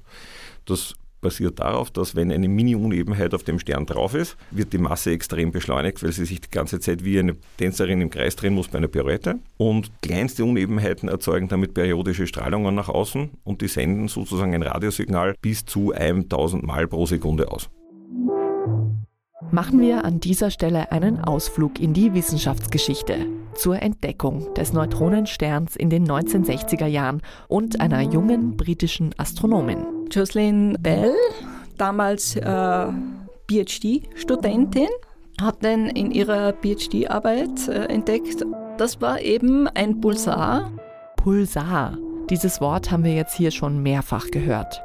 Das 0.65 0.93
basiert 1.23 1.59
darauf, 1.59 1.89
dass 1.89 2.15
wenn 2.15 2.31
eine 2.31 2.47
Mini-Unebenheit 2.47 3.33
auf 3.33 3.43
dem 3.43 3.57
Stern 3.57 3.87
drauf 3.87 4.13
ist, 4.13 4.37
wird 4.51 4.73
die 4.73 4.77
Masse 4.77 5.09
extrem 5.11 5.51
beschleunigt, 5.51 6.03
weil 6.03 6.11
sie 6.11 6.25
sich 6.25 6.41
die 6.41 6.51
ganze 6.51 6.79
Zeit 6.79 7.03
wie 7.03 7.17
eine 7.17 7.35
Tänzerin 7.57 8.01
im 8.01 8.11
Kreis 8.11 8.35
drehen 8.35 8.53
muss 8.53 8.67
bei 8.67 8.77
einer 8.77 8.87
Pirouette. 8.87 9.39
Und 9.57 9.91
kleinste 10.03 10.45
Unebenheiten 10.45 11.09
erzeugen 11.09 11.47
damit 11.47 11.73
periodische 11.73 12.27
Strahlungen 12.27 12.75
nach 12.75 12.89
außen 12.89 13.31
und 13.43 13.61
die 13.61 13.67
senden 13.67 14.07
sozusagen 14.07 14.53
ein 14.53 14.61
Radiosignal 14.61 15.33
bis 15.41 15.65
zu 15.65 15.91
1000 15.91 16.63
Mal 16.63 16.87
pro 16.87 17.07
Sekunde 17.07 17.51
aus. 17.51 17.69
Machen 19.51 19.79
wir 19.81 20.03
an 20.03 20.19
dieser 20.19 20.49
Stelle 20.49 20.91
einen 20.91 21.19
Ausflug 21.19 21.79
in 21.79 21.93
die 21.93 22.13
Wissenschaftsgeschichte 22.13 23.27
zur 23.53 23.81
Entdeckung 23.81 24.53
des 24.55 24.73
Neutronensterns 24.73 25.75
in 25.75 25.89
den 25.89 26.07
1960er 26.07 26.87
Jahren 26.87 27.21
und 27.47 27.79
einer 27.79 28.01
jungen 28.01 28.57
britischen 28.57 29.13
Astronomin. 29.17 30.02
Jocelyn 30.11 30.77
Bell, 30.81 31.13
damals 31.77 32.35
äh, 32.35 32.87
PhD-Studentin, 33.49 34.89
hat 35.41 35.63
dann 35.63 35.87
in 35.89 36.11
ihrer 36.11 36.53
PhD-Arbeit 36.53 37.67
äh, 37.67 37.85
entdeckt, 37.85 38.45
das 38.77 39.01
war 39.01 39.21
eben 39.21 39.67
ein 39.67 40.01
Pulsar. 40.01 40.71
Pulsar. 41.17 41.97
Dieses 42.29 42.61
Wort 42.61 42.91
haben 42.91 43.03
wir 43.03 43.13
jetzt 43.13 43.35
hier 43.35 43.51
schon 43.51 43.83
mehrfach 43.83 44.31
gehört. 44.31 44.81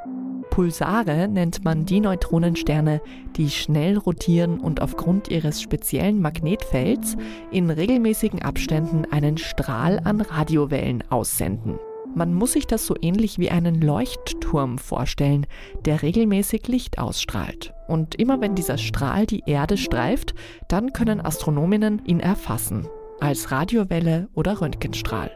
Pulsare 0.50 1.28
nennt 1.28 1.64
man 1.64 1.86
die 1.86 2.00
Neutronensterne, 2.00 3.00
die 3.36 3.48
schnell 3.48 3.96
rotieren 3.96 4.58
und 4.58 4.82
aufgrund 4.82 5.28
ihres 5.28 5.62
speziellen 5.62 6.20
Magnetfelds 6.20 7.16
in 7.52 7.70
regelmäßigen 7.70 8.42
Abständen 8.42 9.04
einen 9.10 9.38
Strahl 9.38 10.00
an 10.02 10.20
Radiowellen 10.20 11.04
aussenden. 11.10 11.78
Man 12.18 12.34
muss 12.34 12.54
sich 12.54 12.66
das 12.66 12.84
so 12.84 12.96
ähnlich 13.00 13.38
wie 13.38 13.48
einen 13.48 13.80
Leuchtturm 13.80 14.78
vorstellen, 14.78 15.46
der 15.84 16.02
regelmäßig 16.02 16.66
Licht 16.66 16.98
ausstrahlt. 16.98 17.72
Und 17.86 18.16
immer 18.16 18.40
wenn 18.40 18.56
dieser 18.56 18.76
Strahl 18.76 19.24
die 19.24 19.44
Erde 19.46 19.76
streift, 19.76 20.34
dann 20.68 20.92
können 20.92 21.20
Astronominnen 21.20 22.02
ihn 22.06 22.18
erfassen, 22.18 22.88
als 23.20 23.52
Radiowelle 23.52 24.28
oder 24.34 24.60
Röntgenstrahl. 24.60 25.30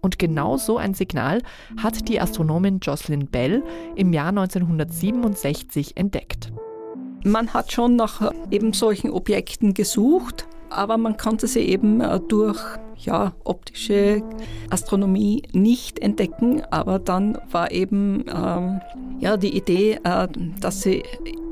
Und 0.00 0.18
genau 0.18 0.56
so 0.56 0.78
ein 0.78 0.94
Signal 0.94 1.42
hat 1.76 2.08
die 2.08 2.18
Astronomin 2.18 2.78
Jocelyn 2.80 3.26
Bell 3.26 3.62
im 3.94 4.14
Jahr 4.14 4.28
1967 4.28 5.98
entdeckt. 5.98 6.50
Man 7.24 7.52
hat 7.52 7.72
schon 7.72 7.94
nach 7.94 8.32
eben 8.50 8.72
solchen 8.72 9.10
Objekten 9.10 9.74
gesucht, 9.74 10.48
aber 10.70 10.96
man 10.96 11.16
konnte 11.16 11.46
sie 11.46 11.60
eben 11.60 12.00
äh, 12.00 12.20
durch 12.20 12.60
ja, 12.98 13.34
optische 13.44 14.22
Astronomie 14.70 15.42
nicht 15.52 15.98
entdecken. 15.98 16.62
Aber 16.70 16.98
dann 16.98 17.38
war 17.50 17.70
eben 17.70 18.24
ähm, 18.28 18.80
ja, 19.18 19.36
die 19.36 19.56
Idee, 19.56 19.98
äh, 20.04 20.28
dass 20.60 20.82
sie 20.82 21.02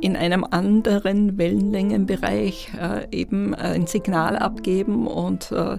in 0.00 0.16
einem 0.16 0.44
anderen 0.44 1.38
Wellenlängenbereich 1.38 2.72
äh, 2.80 3.06
eben 3.10 3.54
ein 3.54 3.86
Signal 3.86 4.36
abgeben 4.36 5.06
und 5.06 5.50
äh, 5.52 5.78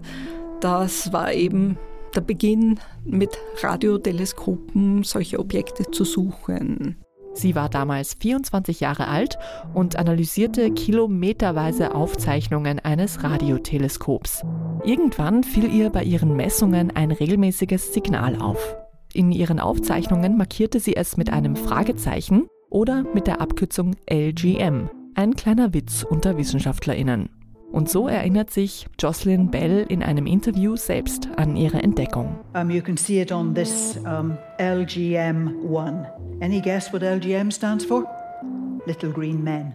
das 0.62 1.14
war 1.14 1.32
eben 1.34 1.78
der 2.16 2.22
Beginn, 2.22 2.80
mit 3.04 3.38
Radioteleskopen 3.62 5.04
solche 5.04 5.38
Objekte 5.38 5.92
zu 5.92 6.06
suchen. 6.06 7.05
Sie 7.36 7.54
war 7.54 7.70
damals 7.70 8.16
24 8.16 8.80
Jahre 8.80 9.08
alt 9.08 9.38
und 9.74 9.98
analysierte 9.98 10.72
kilometerweise 10.72 11.94
Aufzeichnungen 11.94 12.80
eines 12.80 13.24
Radioteleskops. 13.24 14.44
Irgendwann 14.86 15.44
fiel 15.44 15.72
ihr 15.72 15.90
bei 15.90 16.04
ihren 16.04 16.36
Messungen 16.36 16.96
ein 16.96 17.12
regelmäßiges 17.12 17.94
Signal 17.94 18.42
auf. 18.42 18.78
In 19.14 19.32
ihren 19.32 19.60
Aufzeichnungen 19.60 20.38
markierte 20.38 20.80
sie 20.80 20.96
es 20.96 21.18
mit 21.18 21.32
einem 21.32 21.56
Fragezeichen 21.56 22.48
oder 22.70 23.04
mit 23.14 23.28
der 23.28 23.42
Abkürzung 23.42 23.96
LGM, 24.10 24.90
ein 25.16 25.36
kleiner 25.36 25.74
Witz 25.74 26.04
unter 26.04 26.38
Wissenschaftlerinnen. 26.38 27.35
Und 27.76 27.90
so 27.90 28.08
erinnert 28.08 28.52
sich 28.52 28.88
Jocelyn 28.98 29.52
Bell 29.52 29.86
in 29.90 30.02
einem 30.02 30.28
Interview 30.28 30.78
selbst 30.78 31.28
an 31.36 31.58
ihre 31.58 31.84
Entdeckung. 31.84 32.40
Um, 32.54 32.70
you 32.70 32.82
can 32.82 32.96
see 32.96 33.20
it 33.20 33.34
on 33.34 33.54
this 33.54 33.98
um, 34.06 34.38
LGM1. 34.60 36.06
Any 36.40 36.62
guess 36.62 36.94
what 36.94 37.02
LGM 37.02 37.52
stands 37.52 37.84
for? 37.84 38.06
Little 38.86 39.10
Green 39.10 39.44
Men. 39.44 39.74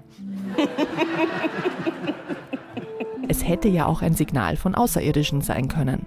es 3.28 3.46
hätte 3.46 3.68
ja 3.68 3.84
auch 3.84 4.00
ein 4.00 4.14
Signal 4.14 4.56
von 4.56 4.74
Außerirdischen 4.74 5.42
sein 5.42 5.68
können. 5.68 6.06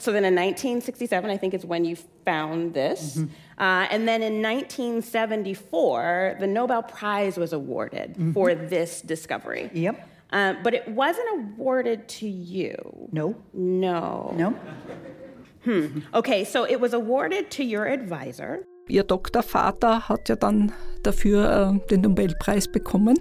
So 0.00 0.12
then 0.12 0.24
in 0.24 0.34
1967, 0.34 1.30
I 1.30 1.36
think 1.36 1.54
is 1.54 1.64
when 1.64 1.84
you 1.84 1.96
found 2.24 2.74
this. 2.74 3.16
Mm-hmm. 3.16 3.62
Uh, 3.62 3.86
and 3.90 4.06
then 4.06 4.22
in 4.22 4.42
1974, 4.42 6.36
the 6.40 6.46
Nobel 6.46 6.82
Prize 6.82 7.36
was 7.36 7.52
awarded 7.52 8.12
mm-hmm. 8.12 8.32
for 8.32 8.54
this 8.54 9.00
discovery. 9.02 9.70
Yep. 9.72 10.08
Uh, 10.30 10.54
but 10.62 10.74
it 10.74 10.86
wasn't 10.88 11.26
awarded 11.34 12.06
to 12.08 12.28
you. 12.28 12.74
No. 13.12 13.34
No. 13.52 14.34
No. 14.36 14.50
Hmm. 15.64 16.00
Okay, 16.14 16.44
so 16.44 16.64
it 16.64 16.80
was 16.80 16.92
awarded 16.92 17.50
to 17.52 17.64
your 17.64 17.86
advisor. 17.86 18.64
Ihr 18.88 19.02
Doktorvater 19.02 20.08
hat 20.08 20.28
ja 20.28 20.36
dann 20.36 20.72
dafür 21.02 21.72
äh, 21.74 21.88
den 21.88 22.00
Nobelpreis 22.00 22.68
bekommen, 22.68 23.18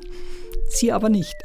sie 0.70 0.92
aber 0.92 1.10
nicht. 1.10 1.36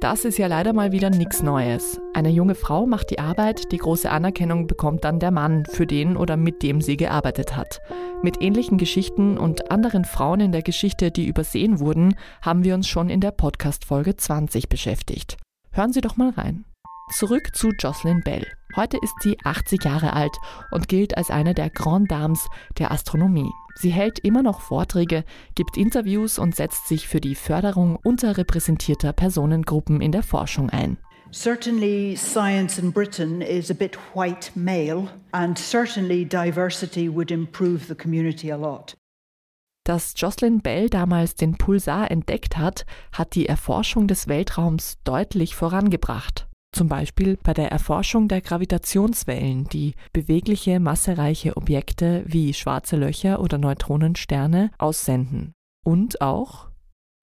Das 0.00 0.24
ist 0.24 0.38
ja 0.38 0.46
leider 0.46 0.72
mal 0.72 0.92
wieder 0.92 1.10
nichts 1.10 1.42
Neues. 1.42 2.00
Eine 2.14 2.28
junge 2.28 2.54
Frau 2.54 2.86
macht 2.86 3.10
die 3.10 3.18
Arbeit, 3.18 3.72
die 3.72 3.78
große 3.78 4.08
Anerkennung 4.08 4.68
bekommt 4.68 5.02
dann 5.02 5.18
der 5.18 5.32
Mann, 5.32 5.66
für 5.66 5.88
den 5.88 6.16
oder 6.16 6.36
mit 6.36 6.62
dem 6.62 6.80
sie 6.80 6.96
gearbeitet 6.96 7.56
hat. 7.56 7.80
Mit 8.22 8.40
ähnlichen 8.40 8.78
Geschichten 8.78 9.36
und 9.36 9.72
anderen 9.72 10.04
Frauen 10.04 10.38
in 10.38 10.52
der 10.52 10.62
Geschichte, 10.62 11.10
die 11.10 11.26
übersehen 11.26 11.80
wurden, 11.80 12.14
haben 12.42 12.62
wir 12.62 12.76
uns 12.76 12.86
schon 12.86 13.10
in 13.10 13.20
der 13.20 13.32
Podcast-Folge 13.32 14.14
20 14.16 14.68
beschäftigt. 14.68 15.36
Hören 15.72 15.92
Sie 15.92 16.00
doch 16.00 16.16
mal 16.16 16.30
rein. 16.30 16.64
Zurück 17.10 17.56
zu 17.56 17.72
Jocelyn 17.76 18.20
Bell. 18.20 18.46
Heute 18.76 18.98
ist 19.02 19.14
sie 19.20 19.36
80 19.42 19.82
Jahre 19.82 20.12
alt 20.12 20.36
und 20.70 20.86
gilt 20.86 21.16
als 21.16 21.30
eine 21.30 21.54
der 21.54 21.70
Grand 21.70 22.08
Dames 22.08 22.46
der 22.78 22.92
Astronomie. 22.92 23.50
Sie 23.80 23.90
hält 23.90 24.18
immer 24.18 24.42
noch 24.42 24.60
Vorträge, 24.60 25.22
gibt 25.54 25.76
Interviews 25.76 26.40
und 26.40 26.56
setzt 26.56 26.88
sich 26.88 27.06
für 27.06 27.20
die 27.20 27.36
Förderung 27.36 27.94
unterrepräsentierter 27.94 29.12
Personengruppen 29.12 30.00
in 30.00 30.10
der 30.10 30.24
Forschung 30.24 30.68
ein. 30.68 30.98
Certainly, 31.30 32.16
science 32.16 32.78
in 32.78 32.90
Britain 32.90 33.40
is 33.40 33.70
a 33.70 33.74
bit 33.74 33.96
white 34.14 34.50
male, 34.56 35.08
and 35.30 35.56
certainly 35.56 36.24
diversity 36.24 37.08
would 37.08 37.30
improve 37.30 37.86
the 37.86 37.94
community 37.94 38.50
a 38.50 38.56
lot. 38.56 38.96
Dass 39.84 40.14
Jocelyn 40.16 40.60
Bell 40.60 40.90
damals 40.90 41.36
den 41.36 41.56
Pulsar 41.56 42.10
entdeckt 42.10 42.56
hat, 42.56 42.84
hat 43.12 43.36
die 43.36 43.46
Erforschung 43.46 44.08
des 44.08 44.26
Weltraums 44.26 44.98
deutlich 45.04 45.54
vorangebracht. 45.54 46.47
Zum 46.72 46.88
Beispiel 46.88 47.38
bei 47.42 47.54
der 47.54 47.70
Erforschung 47.72 48.28
der 48.28 48.40
Gravitationswellen, 48.40 49.64
die 49.64 49.94
bewegliche, 50.12 50.80
massereiche 50.80 51.56
Objekte 51.56 52.24
wie 52.26 52.52
schwarze 52.52 52.96
Löcher 52.96 53.40
oder 53.40 53.58
Neutronensterne 53.58 54.70
aussenden. 54.78 55.52
Und 55.84 56.20
auch 56.20 56.68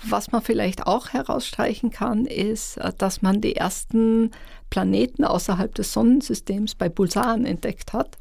was 0.03 0.31
man 0.31 0.41
vielleicht 0.41 0.87
auch 0.87 1.09
herausstreichen 1.09 1.89
kann, 1.89 2.25
ist, 2.25 2.77
äh, 2.77 2.91
dass 2.97 3.21
man 3.21 3.41
die 3.41 3.55
ersten 3.55 4.31
Planeten 4.69 5.23
außerhalb 5.23 5.73
des 5.73 5.93
Sonnensystems 5.93 6.75
bei 6.75 6.89
Pulsaren 6.89 7.45
entdeckt 7.45 7.93
hat, 7.93 8.17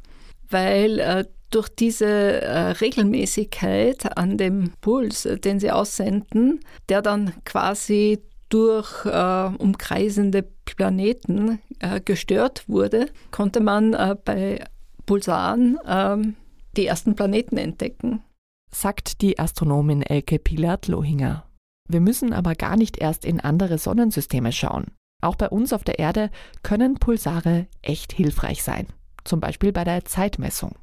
weil 0.48 1.00
äh, 1.00 1.24
durch 1.50 1.68
diese 1.68 2.06
äh, 2.06 2.70
Regelmäßigkeit 2.70 4.16
an 4.16 4.36
dem 4.36 4.72
Puls, 4.80 5.26
äh, 5.26 5.38
den 5.38 5.60
sie 5.60 5.70
aussenden, 5.70 6.60
der 6.88 7.02
dann 7.02 7.32
quasi 7.44 8.20
durch 8.48 9.04
äh, 9.06 9.50
umkreisende 9.58 10.44
Planeten 10.64 11.60
äh, 11.80 12.00
gestört 12.00 12.68
wurde, 12.68 13.06
konnte 13.30 13.60
man 13.60 13.94
äh, 13.94 14.16
bei 14.22 14.64
Pulsaren 15.06 15.78
ähm, 15.86 16.36
die 16.76 16.86
ersten 16.86 17.14
Planeten 17.14 17.56
entdecken. 17.56 18.22
Sagt 18.70 19.20
die 19.22 19.38
Astronomin 19.38 20.02
Elke 20.02 20.38
Pilat-Lohinger. 20.38 21.44
Wir 21.88 22.00
müssen 22.00 22.32
aber 22.32 22.54
gar 22.54 22.76
nicht 22.76 22.98
erst 22.98 23.24
in 23.24 23.40
andere 23.40 23.78
Sonnensysteme 23.78 24.52
schauen. 24.52 24.86
Auch 25.22 25.36
bei 25.36 25.48
uns 25.48 25.72
auf 25.72 25.84
der 25.84 25.98
Erde 25.98 26.30
können 26.62 26.96
Pulsare 26.96 27.66
echt 27.82 28.12
hilfreich 28.12 28.62
sein, 28.62 28.86
zum 29.24 29.40
Beispiel 29.40 29.72
bei 29.72 29.84
der 29.84 30.04
Zeitmessung. 30.04 30.76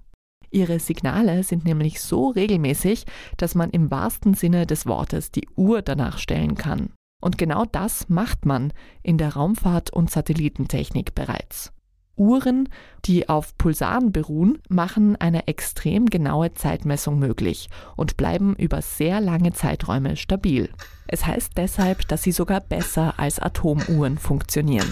Ihre 0.52 0.80
Signale 0.80 1.44
sind 1.44 1.64
nämlich 1.64 2.02
so 2.02 2.30
regelmäßig, 2.30 3.06
dass 3.38 3.56
man 3.56 3.70
im 3.70 3.90
wahrsten 3.90 4.34
Sinne 4.34 4.68
des 4.68 4.86
Wortes 4.86 5.32
die 5.32 5.48
Uhr 5.56 5.82
danach 5.82 6.18
stellen 6.18 6.56
kann. 6.56 6.92
Und 7.22 7.38
genau 7.38 7.66
das 7.66 8.10
macht 8.10 8.46
man 8.46 8.74
in 9.04 9.18
der 9.18 9.34
Raumfahrt- 9.34 9.92
und 9.92 10.10
Satellitentechnik 10.10 11.16
bereits. 11.16 11.72
Uhren, 12.18 12.70
die 13.06 13.30
auf 13.30 13.58
Pulsaren 13.58 14.12
beruhen, 14.12 14.60
machen 14.70 15.16
eine 15.16 15.48
extrem 15.48 16.08
genaue 16.08 16.54
Zeitmessung 16.54 17.18
möglich 17.18 17.70
und 17.96 18.18
bleiben 18.18 18.56
über 18.56 18.82
sehr 18.82 19.22
lange 19.22 19.54
Zeiträume 19.54 20.18
stabil. 20.18 20.70
Es 21.08 21.26
heißt 21.26 21.54
deshalb, 21.58 22.08
dass 22.10 22.24
sie 22.24 22.32
sogar 22.32 22.60
besser 22.60 23.18
als 23.18 23.40
Atomuhren 23.40 24.18
funktionieren. 24.18 24.92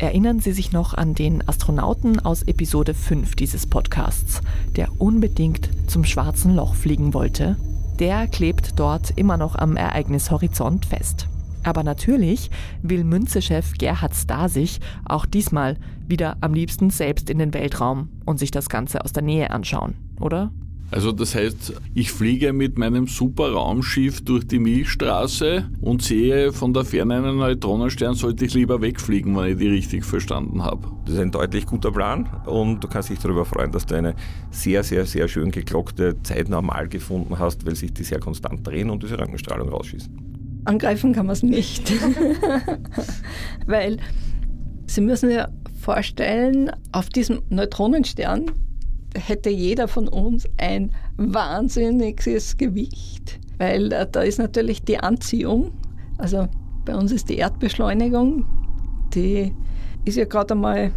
Erinnern 0.00 0.38
Sie 0.38 0.52
sich 0.52 0.70
noch 0.70 0.94
an 0.94 1.14
den 1.14 1.46
Astronauten 1.48 2.20
aus 2.20 2.44
Episode 2.44 2.94
5 2.94 3.34
dieses 3.34 3.66
Podcasts, 3.66 4.42
der 4.76 5.00
unbedingt 5.00 5.70
zum 5.88 6.04
schwarzen 6.04 6.54
Loch 6.54 6.76
fliegen 6.76 7.14
wollte? 7.14 7.56
Der 7.98 8.28
klebt 8.28 8.78
dort 8.78 9.10
immer 9.16 9.36
noch 9.36 9.56
am 9.56 9.74
Ereignishorizont 9.74 10.86
fest. 10.86 11.26
Aber 11.64 11.82
natürlich 11.82 12.48
will 12.80 13.02
Münzechef 13.02 13.72
Gerhard 13.76 14.14
Stasig 14.14 14.78
auch 15.04 15.26
diesmal 15.26 15.76
wieder 16.06 16.36
am 16.42 16.54
liebsten 16.54 16.90
selbst 16.90 17.28
in 17.28 17.38
den 17.38 17.52
Weltraum 17.52 18.08
und 18.24 18.38
sich 18.38 18.52
das 18.52 18.68
Ganze 18.68 19.04
aus 19.04 19.12
der 19.12 19.24
Nähe 19.24 19.50
anschauen, 19.50 19.96
oder? 20.20 20.52
Also 20.90 21.12
das 21.12 21.34
heißt, 21.34 21.74
ich 21.94 22.10
fliege 22.10 22.52
mit 22.54 22.78
meinem 22.78 23.06
super 23.06 23.52
Raumschiff 23.52 24.24
durch 24.24 24.46
die 24.46 24.58
Milchstraße 24.58 25.68
und 25.82 26.02
sehe 26.02 26.52
von 26.52 26.72
der 26.72 26.84
Ferne 26.84 27.16
einen 27.16 27.36
Neutronenstern, 27.36 28.14
sollte 28.14 28.46
ich 28.46 28.54
lieber 28.54 28.80
wegfliegen, 28.80 29.36
wenn 29.36 29.52
ich 29.52 29.58
die 29.58 29.68
richtig 29.68 30.04
verstanden 30.04 30.64
habe. 30.64 30.90
Das 31.04 31.14
ist 31.14 31.20
ein 31.20 31.30
deutlich 31.30 31.66
guter 31.66 31.92
Plan 31.92 32.28
und 32.46 32.82
du 32.82 32.88
kannst 32.88 33.10
dich 33.10 33.18
darüber 33.18 33.44
freuen, 33.44 33.70
dass 33.70 33.84
du 33.84 33.96
eine 33.96 34.14
sehr, 34.50 34.82
sehr, 34.82 35.04
sehr 35.04 35.28
schön 35.28 35.50
geklockte 35.50 36.22
Zeit 36.22 36.48
normal 36.48 36.88
gefunden 36.88 37.38
hast, 37.38 37.66
weil 37.66 37.76
sich 37.76 37.92
die 37.92 38.04
sehr 38.04 38.20
konstant 38.20 38.66
drehen 38.66 38.88
und 38.88 39.02
diese 39.02 39.18
Röntgenstrahlung 39.18 39.68
rausschießen. 39.68 40.62
Angreifen 40.64 41.12
kann 41.12 41.26
man 41.26 41.34
es 41.34 41.42
nicht, 41.42 41.92
weil 43.66 43.98
Sie 44.86 45.02
müssen 45.02 45.30
ja 45.30 45.48
vorstellen, 45.78 46.70
auf 46.92 47.10
diesem 47.10 47.42
Neutronenstern 47.50 48.50
hätte 49.14 49.50
jeder 49.50 49.88
von 49.88 50.08
uns 50.08 50.46
ein 50.58 50.92
wahnsinniges 51.16 52.56
Gewicht, 52.56 53.40
weil 53.58 53.92
äh, 53.92 54.06
da 54.10 54.22
ist 54.22 54.38
natürlich 54.38 54.82
die 54.82 54.98
Anziehung, 54.98 55.72
also 56.18 56.48
bei 56.84 56.94
uns 56.94 57.12
ist 57.12 57.28
die 57.28 57.36
Erdbeschleunigung, 57.36 58.44
die 59.14 59.54
ist 60.04 60.16
ja 60.16 60.24
gerade 60.24 60.54
einmal 60.54 60.92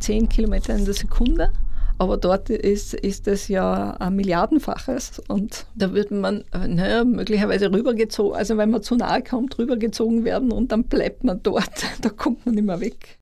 10 0.00 0.28
Kilometer 0.28 0.76
in 0.76 0.84
der 0.84 0.94
Sekunde. 0.94 1.50
Aber 1.98 2.16
dort 2.16 2.50
ist, 2.50 2.94
ist 2.94 3.28
es 3.28 3.46
ja 3.46 3.92
ein 3.92 4.16
Milliardenfaches 4.16 5.22
und 5.28 5.66
da 5.76 5.92
wird 5.92 6.10
man 6.10 6.42
naja, 6.52 7.04
möglicherweise 7.04 7.70
rübergezogen, 7.70 8.36
also 8.36 8.56
wenn 8.56 8.70
man 8.70 8.82
zu 8.82 8.96
nahe 8.96 9.22
kommt, 9.22 9.56
rübergezogen 9.58 10.24
werden 10.24 10.50
und 10.50 10.72
dann 10.72 10.84
bleibt 10.84 11.22
man 11.22 11.42
dort. 11.42 11.70
Da 12.00 12.08
kommt 12.08 12.44
man 12.44 12.56
nicht 12.56 12.64
mehr 12.64 12.80
weg. 12.80 13.20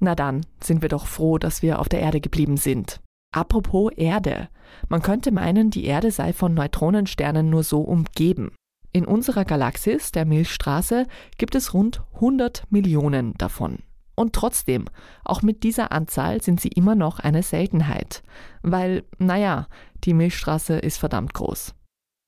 Na 0.00 0.14
dann 0.16 0.44
sind 0.60 0.82
wir 0.82 0.88
doch 0.88 1.06
froh, 1.06 1.38
dass 1.38 1.62
wir 1.62 1.78
auf 1.78 1.88
der 1.88 2.00
Erde 2.00 2.20
geblieben 2.20 2.56
sind. 2.56 3.00
Apropos 3.32 3.92
Erde. 3.96 4.48
Man 4.88 5.02
könnte 5.02 5.32
meinen, 5.32 5.70
die 5.70 5.84
Erde 5.84 6.10
sei 6.10 6.32
von 6.32 6.54
Neutronensternen 6.54 7.50
nur 7.50 7.62
so 7.62 7.80
umgeben. 7.80 8.52
In 8.92 9.04
unserer 9.04 9.44
Galaxis, 9.44 10.10
der 10.10 10.24
Milchstraße, 10.24 11.06
gibt 11.36 11.54
es 11.54 11.74
rund 11.74 12.02
100 12.14 12.64
Millionen 12.70 13.34
davon. 13.34 13.80
Und 14.14 14.32
trotzdem, 14.32 14.86
auch 15.24 15.42
mit 15.42 15.62
dieser 15.62 15.92
Anzahl 15.92 16.40
sind 16.42 16.60
sie 16.60 16.68
immer 16.68 16.94
noch 16.94 17.18
eine 17.18 17.42
Seltenheit. 17.42 18.22
Weil, 18.62 19.04
naja, 19.18 19.66
die 20.04 20.14
Milchstraße 20.14 20.78
ist 20.78 20.96
verdammt 20.96 21.34
groß. 21.34 21.74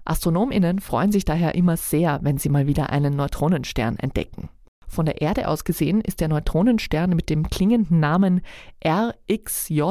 AstronomInnen 0.05 0.81
freuen 0.81 1.12
sich 1.12 1.25
daher 1.25 1.55
immer 1.55 1.76
sehr, 1.76 2.19
wenn 2.23 2.38
sie 2.38 2.50
mal 2.50 2.67
wieder 2.67 2.90
einen 2.90 3.17
Neutronenstern 3.17 3.99
entdecken. 3.99 4.50
Von 4.88 5.07
der 5.07 5.21
Erde 5.21 5.49
aus 5.49 5.64
gesehen 5.64 6.00
ist 6.00 6.21
der 6.21 6.28
Neutronenstern 6.28 7.11
mit 7.11 7.30
dem 7.30 7.49
klingenden 7.49 8.00
Namen 8.00 8.40
RXJ 8.85 9.83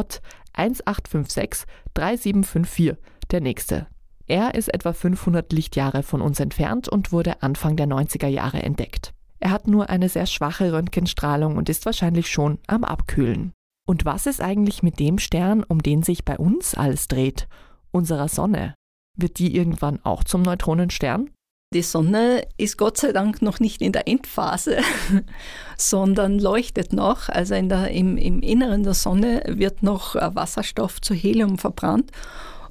1856 0.53 1.65
3754 1.93 2.97
der 3.31 3.41
nächste. 3.41 3.87
Er 4.25 4.55
ist 4.55 4.73
etwa 4.73 4.91
500 4.91 5.53
Lichtjahre 5.53 6.03
von 6.03 6.21
uns 6.21 6.39
entfernt 6.39 6.89
und 6.89 7.11
wurde 7.11 7.41
Anfang 7.41 7.77
der 7.77 7.87
90er 7.87 8.27
Jahre 8.27 8.61
entdeckt. 8.61 9.13
Er 9.39 9.51
hat 9.51 9.67
nur 9.67 9.89
eine 9.89 10.09
sehr 10.09 10.25
schwache 10.25 10.73
Röntgenstrahlung 10.73 11.55
und 11.57 11.69
ist 11.69 11.85
wahrscheinlich 11.85 12.29
schon 12.29 12.57
am 12.67 12.83
Abkühlen. 12.83 13.53
Und 13.87 14.03
was 14.03 14.25
ist 14.25 14.41
eigentlich 14.41 14.83
mit 14.83 14.99
dem 14.99 15.17
Stern, 15.17 15.63
um 15.63 15.81
den 15.81 16.03
sich 16.03 16.25
bei 16.25 16.37
uns 16.37 16.73
alles 16.73 17.07
dreht, 17.07 17.47
unserer 17.91 18.27
Sonne? 18.27 18.73
Wird 19.15 19.39
die 19.39 19.55
irgendwann 19.55 20.03
auch 20.03 20.23
zum 20.23 20.41
Neutronenstern? 20.41 21.29
Die 21.73 21.81
Sonne 21.81 22.47
ist 22.57 22.77
Gott 22.77 22.97
sei 22.97 23.11
Dank 23.11 23.41
noch 23.41 23.59
nicht 23.59 23.81
in 23.81 23.91
der 23.91 24.07
Endphase, 24.07 24.77
sondern 25.77 26.39
leuchtet 26.39 26.93
noch. 26.93 27.27
Also 27.27 27.55
in 27.55 27.67
der, 27.67 27.91
im, 27.91 28.15
im 28.15 28.41
Inneren 28.41 28.83
der 28.83 28.93
Sonne 28.93 29.43
wird 29.47 29.83
noch 29.83 30.15
äh, 30.15 30.33
Wasserstoff 30.33 31.01
zu 31.01 31.13
Helium 31.13 31.57
verbrannt, 31.57 32.11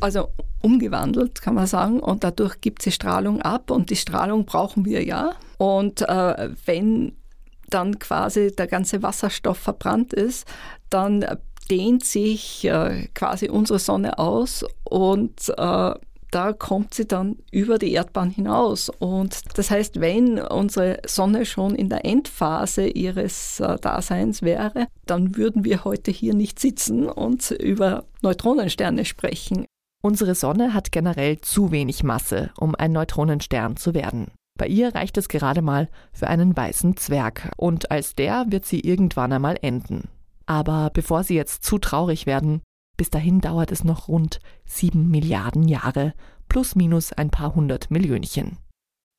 also 0.00 0.29
umgewandelt, 0.62 1.43
kann 1.43 1.55
man 1.55 1.67
sagen. 1.67 2.00
Und 2.00 2.25
dadurch 2.25 2.62
gibt 2.62 2.81
sie 2.81 2.91
Strahlung 2.91 3.43
ab 3.43 3.71
und 3.71 3.91
die 3.91 3.97
Strahlung 3.97 4.47
brauchen 4.47 4.87
wir 4.87 5.05
ja. 5.05 5.33
Und 5.59 6.00
äh, 6.00 6.50
wenn 6.65 7.19
dann 7.68 7.99
quasi 7.99 8.55
der 8.57 8.66
ganze 8.66 9.03
Wasserstoff 9.03 9.59
verbrannt 9.59 10.14
ist, 10.14 10.47
dann 10.88 11.23
dehnt 11.70 12.03
sich 12.03 12.64
äh, 12.64 13.09
quasi 13.14 13.51
unsere 13.51 13.79
Sonne 13.79 14.18
aus 14.18 14.64
und 14.85 15.53
äh, 15.59 15.94
da 16.37 16.53
kommt 16.53 16.92
sie 16.92 17.07
dann 17.07 17.37
über 17.51 17.79
die 17.79 17.92
Erdbahn 17.92 18.29
hinaus. 18.29 18.90
Und 18.90 19.40
das 19.57 19.70
heißt, 19.70 20.03
wenn 20.03 20.38
unsere 20.38 21.01
Sonne 21.07 21.46
schon 21.46 21.75
in 21.75 21.88
der 21.88 22.05
Endphase 22.05 22.88
ihres 22.88 23.59
äh, 23.59 23.79
Daseins 23.79 24.42
wäre, 24.42 24.87
dann 25.07 25.37
würden 25.37 25.64
wir 25.64 25.87
heute 25.87 26.11
hier 26.11 26.35
nicht 26.35 26.61
sitzen 26.61 27.09
und 27.09 27.53
über 27.53 28.05
Neutronensterne 28.20 29.07
sprechen. 29.07 29.64
Unsere 30.03 30.35
Sonne 30.35 30.75
hat 30.75 30.92
generell 30.92 31.40
zu 31.40 31.70
wenig 31.70 32.05
Masse, 32.05 32.51
um 32.59 32.75
ein 32.75 32.92
Neutronenstern 32.92 33.79
zu 33.79 33.94
werden. 33.94 34.31
Bei 34.59 34.66
ihr 34.66 34.94
reicht 34.94 35.16
es 35.16 35.29
gerade 35.29 35.62
mal 35.62 35.88
für 36.12 36.27
einen 36.27 36.55
weißen 36.55 36.99
Zwerg 36.99 37.51
und 37.57 37.90
als 37.90 38.14
der 38.14 38.44
wird 38.51 38.66
sie 38.66 38.81
irgendwann 38.81 39.33
einmal 39.33 39.57
enden. 39.62 40.11
Aber 40.44 40.90
bevor 40.92 41.25
Sie 41.25 41.35
jetzt 41.35 41.64
zu 41.64 41.79
traurig 41.79 42.27
werden, 42.27 42.61
bis 42.96 43.11
dahin 43.11 43.40
dauert 43.40 43.72
es 43.72 43.85
noch 43.85 44.09
rund 44.09 44.40
sieben 44.64 45.11
Milliarden 45.11 45.68
Jahre, 45.68 46.14
plus 46.48 46.74
minus 46.74 47.12
ein 47.12 47.30
paar 47.30 47.54
hundert 47.54 47.90
Millionchen. 47.90 48.59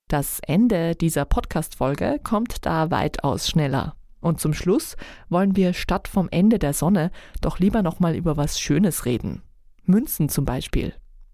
Das 0.07 0.39
Ende 0.39 0.95
dieser 0.95 1.25
Podcast-Folge 1.25 2.19
kommt 2.23 2.65
da 2.65 2.91
weitaus 2.91 3.49
schneller. 3.49 3.95
Und 4.19 4.39
zum 4.39 4.53
Schluss 4.53 4.95
wollen 5.29 5.55
wir 5.55 5.73
statt 5.73 6.07
vom 6.07 6.27
Ende 6.31 6.59
der 6.59 6.73
Sonne 6.73 7.11
doch 7.41 7.59
lieber 7.59 7.81
nochmal 7.83 8.15
über 8.15 8.37
was 8.37 8.59
Schönes 8.59 9.05
reden. 9.05 9.41
Münzen 9.83 10.29
zum 10.29 10.45
Beispiel. 10.45 10.93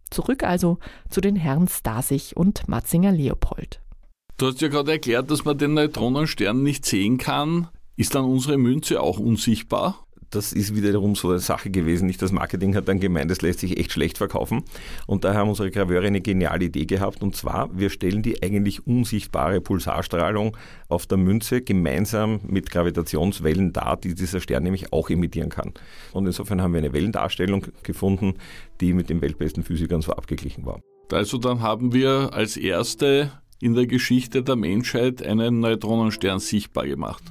Zurück 0.09 0.43
also 0.43 0.79
zu 1.09 1.21
den 1.21 1.35
Herren 1.35 1.67
Stasig 1.67 2.35
und 2.35 2.67
Matzinger 2.67 3.11
Leopold. 3.11 3.81
Du 4.37 4.47
hast 4.47 4.61
ja 4.61 4.67
gerade 4.67 4.91
erklärt, 4.91 5.31
dass 5.31 5.45
man 5.45 5.57
den 5.57 5.73
Neutronenstern 5.73 6.61
nicht 6.61 6.85
sehen 6.85 7.17
kann. 7.17 7.67
Ist 7.95 8.15
dann 8.15 8.25
unsere 8.25 8.57
Münze 8.57 9.01
auch 9.01 9.19
unsichtbar? 9.19 10.07
Das 10.35 10.53
ist 10.53 10.75
wiederum 10.75 11.15
so 11.15 11.29
eine 11.29 11.39
Sache 11.39 11.69
gewesen. 11.69 12.07
Nicht 12.07 12.21
das 12.21 12.31
Marketing 12.31 12.75
hat 12.75 12.87
dann 12.87 12.99
gemeint, 12.99 13.29
das 13.29 13.41
lässt 13.41 13.59
sich 13.59 13.77
echt 13.77 13.91
schlecht 13.91 14.17
verkaufen. 14.17 14.63
Und 15.07 15.23
da 15.23 15.33
haben 15.33 15.49
unsere 15.49 15.71
Graveure 15.71 16.07
eine 16.07 16.21
geniale 16.21 16.65
Idee 16.65 16.85
gehabt. 16.85 17.21
Und 17.21 17.35
zwar, 17.35 17.69
wir 17.77 17.89
stellen 17.89 18.23
die 18.23 18.41
eigentlich 18.41 18.87
unsichtbare 18.87 19.61
Pulsarstrahlung 19.61 20.57
auf 20.89 21.05
der 21.05 21.17
Münze 21.17 21.61
gemeinsam 21.61 22.39
mit 22.47 22.71
Gravitationswellen 22.71 23.73
dar, 23.73 23.97
die 23.97 24.15
dieser 24.15 24.41
Stern 24.41 24.63
nämlich 24.63 24.91
auch 24.91 25.09
emittieren 25.09 25.49
kann. 25.49 25.73
Und 26.11 26.25
insofern 26.25 26.61
haben 26.61 26.73
wir 26.73 26.79
eine 26.79 26.93
Wellendarstellung 26.93 27.67
gefunden, 27.83 28.35
die 28.81 28.93
mit 28.93 29.09
den 29.09 29.21
weltbesten 29.21 29.63
Physikern 29.63 30.01
so 30.01 30.13
abgeglichen 30.13 30.65
war. 30.65 30.81
Also 31.11 31.37
dann 31.37 31.61
haben 31.61 31.93
wir 31.93 32.31
als 32.33 32.57
erste 32.57 33.31
in 33.63 33.73
der 33.73 33.87
Geschichte 33.87 34.43
der 34.43 34.55
Menschheit 34.55 35.25
einen 35.25 35.59
Neutronenstern 35.59 36.39
sichtbar 36.39 36.85
gemacht 36.85 37.23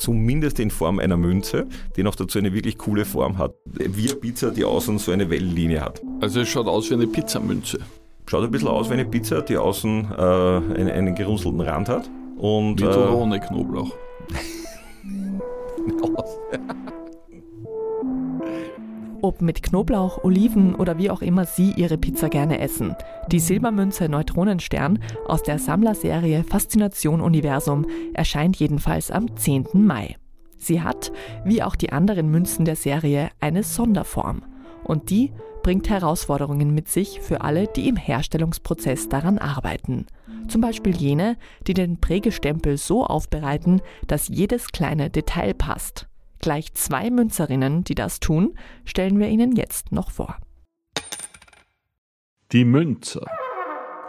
zumindest 0.00 0.58
in 0.58 0.70
Form 0.70 0.98
einer 0.98 1.18
Münze, 1.18 1.66
die 1.96 2.02
noch 2.02 2.14
dazu 2.14 2.38
eine 2.38 2.54
wirklich 2.54 2.78
coole 2.78 3.04
Form 3.04 3.36
hat. 3.38 3.54
Wie 3.66 4.08
eine 4.08 4.18
Pizza, 4.18 4.50
die 4.50 4.64
außen 4.64 4.98
so 4.98 5.12
eine 5.12 5.28
Wellenlinie 5.28 5.82
hat. 5.82 6.00
Also 6.20 6.40
es 6.40 6.48
schaut 6.48 6.66
aus 6.66 6.88
wie 6.90 6.94
eine 6.94 7.06
Pizzamünze. 7.06 7.80
Schaut 8.26 8.44
ein 8.44 8.50
bisschen 8.50 8.68
aus 8.68 8.88
wie 8.88 8.94
eine 8.94 9.04
Pizza, 9.04 9.42
die 9.42 9.58
außen 9.58 10.08
äh, 10.10 10.20
einen, 10.20 10.88
einen 10.88 11.14
gerunzelten 11.14 11.60
Rand 11.60 11.90
hat. 11.90 12.10
Und, 12.38 12.80
Mit 12.80 12.84
äh, 12.84 12.96
oder 12.96 13.14
ohne 13.14 13.38
Knoblauch? 13.40 13.94
ob 19.22 19.42
mit 19.42 19.62
Knoblauch, 19.62 20.24
Oliven 20.24 20.74
oder 20.74 20.98
wie 20.98 21.10
auch 21.10 21.22
immer 21.22 21.44
Sie 21.44 21.72
Ihre 21.72 21.98
Pizza 21.98 22.28
gerne 22.28 22.60
essen. 22.60 22.94
Die 23.30 23.40
Silbermünze 23.40 24.08
Neutronenstern 24.08 24.98
aus 25.26 25.42
der 25.42 25.58
Sammlerserie 25.58 26.44
Faszination 26.44 27.20
Universum 27.20 27.86
erscheint 28.14 28.56
jedenfalls 28.56 29.10
am 29.10 29.36
10. 29.36 29.68
Mai. 29.74 30.16
Sie 30.58 30.82
hat, 30.82 31.12
wie 31.44 31.62
auch 31.62 31.76
die 31.76 31.92
anderen 31.92 32.30
Münzen 32.30 32.64
der 32.64 32.76
Serie, 32.76 33.30
eine 33.40 33.62
Sonderform. 33.62 34.42
Und 34.84 35.10
die 35.10 35.32
bringt 35.62 35.88
Herausforderungen 35.88 36.74
mit 36.74 36.88
sich 36.88 37.20
für 37.20 37.40
alle, 37.42 37.66
die 37.66 37.88
im 37.88 37.96
Herstellungsprozess 37.96 39.08
daran 39.08 39.38
arbeiten. 39.38 40.06
Zum 40.48 40.60
Beispiel 40.60 40.96
jene, 40.96 41.36
die 41.66 41.74
den 41.74 42.00
Prägestempel 42.00 42.76
so 42.76 43.04
aufbereiten, 43.04 43.80
dass 44.06 44.28
jedes 44.28 44.68
kleine 44.68 45.08
Detail 45.08 45.54
passt. 45.54 46.09
Gleich 46.40 46.72
zwei 46.74 47.10
Münzerinnen, 47.10 47.84
die 47.84 47.94
das 47.94 48.18
tun, 48.18 48.58
stellen 48.84 49.18
wir 49.18 49.28
Ihnen 49.28 49.54
jetzt 49.54 49.92
noch 49.92 50.10
vor. 50.10 50.38
Die 52.52 52.64
Münzer. 52.64 53.26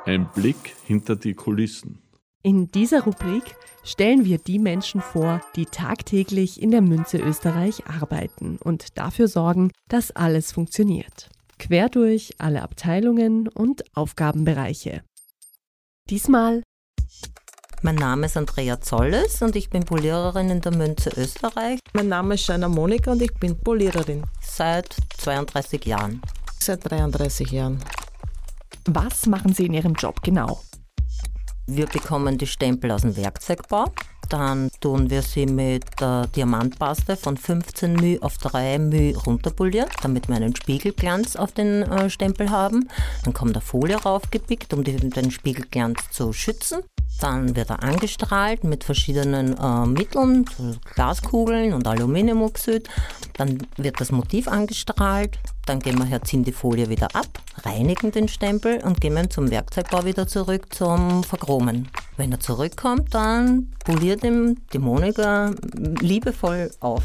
Ein 0.05 0.29
Blick 0.33 0.75
hinter 0.85 1.15
die 1.15 1.35
Kulissen. 1.35 2.01
In 2.43 2.71
dieser 2.71 3.03
Rubrik 3.03 3.55
stellen 3.83 4.25
wir 4.25 4.39
die 4.39 4.57
Menschen 4.57 4.99
vor, 5.01 5.41
die 5.55 5.65
tagtäglich 5.67 6.59
in 6.59 6.71
der 6.71 6.81
Münze 6.81 7.19
Österreich 7.19 7.85
arbeiten 7.85 8.57
und 8.57 8.97
dafür 8.97 9.27
sorgen, 9.27 9.71
dass 9.89 10.09
alles 10.11 10.51
funktioniert. 10.51 11.29
Quer 11.59 11.89
durch 11.89 12.31
alle 12.39 12.63
Abteilungen 12.63 13.47
und 13.47 13.83
Aufgabenbereiche. 13.95 15.03
Diesmal 16.09 16.63
Mein 17.83 17.95
Name 17.95 18.27
ist 18.27 18.37
Andrea 18.37 18.79
Zolles 18.79 19.41
und 19.41 19.55
ich 19.55 19.71
bin 19.71 19.83
Poliererin 19.83 20.51
in 20.51 20.61
der 20.61 20.71
Münze 20.71 21.09
Österreich. 21.17 21.79
Mein 21.93 22.09
Name 22.09 22.35
ist 22.35 22.45
Scheiner 22.45 22.69
Monika 22.69 23.11
und 23.11 23.23
ich 23.23 23.33
bin 23.33 23.57
Poliererin. 23.57 24.21
Seit 24.39 24.95
32 25.17 25.83
Jahren. 25.87 26.21
Seit 26.59 26.87
33 26.87 27.49
Jahren. 27.49 27.83
Was 28.85 29.25
machen 29.25 29.55
Sie 29.55 29.65
in 29.65 29.73
Ihrem 29.73 29.95
Job 29.95 30.21
genau? 30.21 30.61
Wir 31.65 31.87
bekommen 31.87 32.37
die 32.37 32.45
Stempel 32.45 32.91
aus 32.91 33.01
dem 33.01 33.17
Werkzeugbau. 33.17 33.85
Dann 34.31 34.69
tun 34.79 35.09
wir 35.09 35.23
sie 35.23 35.45
mit 35.45 35.83
der 35.99 36.25
Diamantpaste 36.27 37.17
von 37.17 37.35
15 37.35 37.95
μ 37.95 38.17
auf 38.21 38.37
3 38.37 38.79
μ 38.79 39.13
runterpolieren, 39.25 39.89
damit 40.01 40.29
wir 40.29 40.37
einen 40.37 40.55
Spiegelglanz 40.55 41.35
auf 41.35 41.51
den 41.51 41.83
äh, 41.83 42.09
Stempel 42.09 42.49
haben. 42.49 42.87
Dann 43.25 43.33
kommt 43.33 43.51
eine 43.51 43.61
Folie 43.61 43.97
raufgepickt, 43.97 44.73
um 44.73 44.85
den 44.85 45.31
Spiegelglanz 45.31 45.99
zu 46.11 46.31
schützen. 46.31 46.79
Dann 47.19 47.57
wird 47.57 47.71
er 47.71 47.83
angestrahlt 47.83 48.63
mit 48.63 48.85
verschiedenen 48.85 49.57
äh, 49.57 49.85
Mitteln, 49.85 50.45
Glaskugeln 50.95 51.73
und 51.73 51.85
Aluminiumoxid. 51.85 52.87
Dann 53.33 53.67
wird 53.75 53.99
das 53.99 54.13
Motiv 54.13 54.47
angestrahlt. 54.47 55.39
Dann 55.65 55.79
gehen 55.79 55.97
wir 55.99 56.05
her, 56.05 56.21
ziehen 56.23 56.43
die 56.43 56.51
Folie 56.51 56.89
wieder 56.89 57.07
ab, 57.13 57.27
reinigen 57.63 58.11
den 58.11 58.27
Stempel 58.27 58.79
und 58.83 58.99
gehen 58.99 59.29
zum 59.29 59.51
Werkzeugbau 59.51 60.05
wieder 60.05 60.27
zurück 60.27 60.73
zum 60.73 61.23
Verchromen. 61.23 61.87
Wenn 62.17 62.31
er 62.31 62.39
zurückkommt, 62.39 63.13
dann 63.13 63.71
poliert 63.85 64.23
ihm 64.23 64.57
die 64.73 64.79
Monika 64.79 65.53
liebevoll 65.75 66.71
auf. 66.79 67.03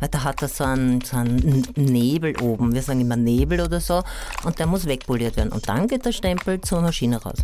Weil 0.00 0.08
da 0.08 0.24
hat 0.24 0.42
er 0.42 0.48
so 0.48 0.64
einen, 0.64 1.00
so 1.00 1.16
einen 1.16 1.66
Nebel 1.76 2.36
oben, 2.40 2.74
wir 2.74 2.82
sagen 2.82 3.00
immer 3.00 3.16
Nebel 3.16 3.60
oder 3.60 3.80
so, 3.80 4.02
und 4.44 4.58
der 4.58 4.66
muss 4.66 4.86
wegpoliert 4.86 5.36
werden. 5.36 5.52
Und 5.52 5.68
dann 5.68 5.86
geht 5.86 6.04
der 6.04 6.12
Stempel 6.12 6.60
zur 6.60 6.80
Maschine 6.80 7.22
raus. 7.22 7.38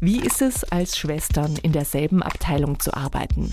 Wie 0.00 0.20
ist 0.20 0.42
es, 0.42 0.64
als 0.64 0.98
Schwestern 0.98 1.56
in 1.62 1.72
derselben 1.72 2.22
Abteilung 2.22 2.80
zu 2.80 2.92
arbeiten? 2.94 3.52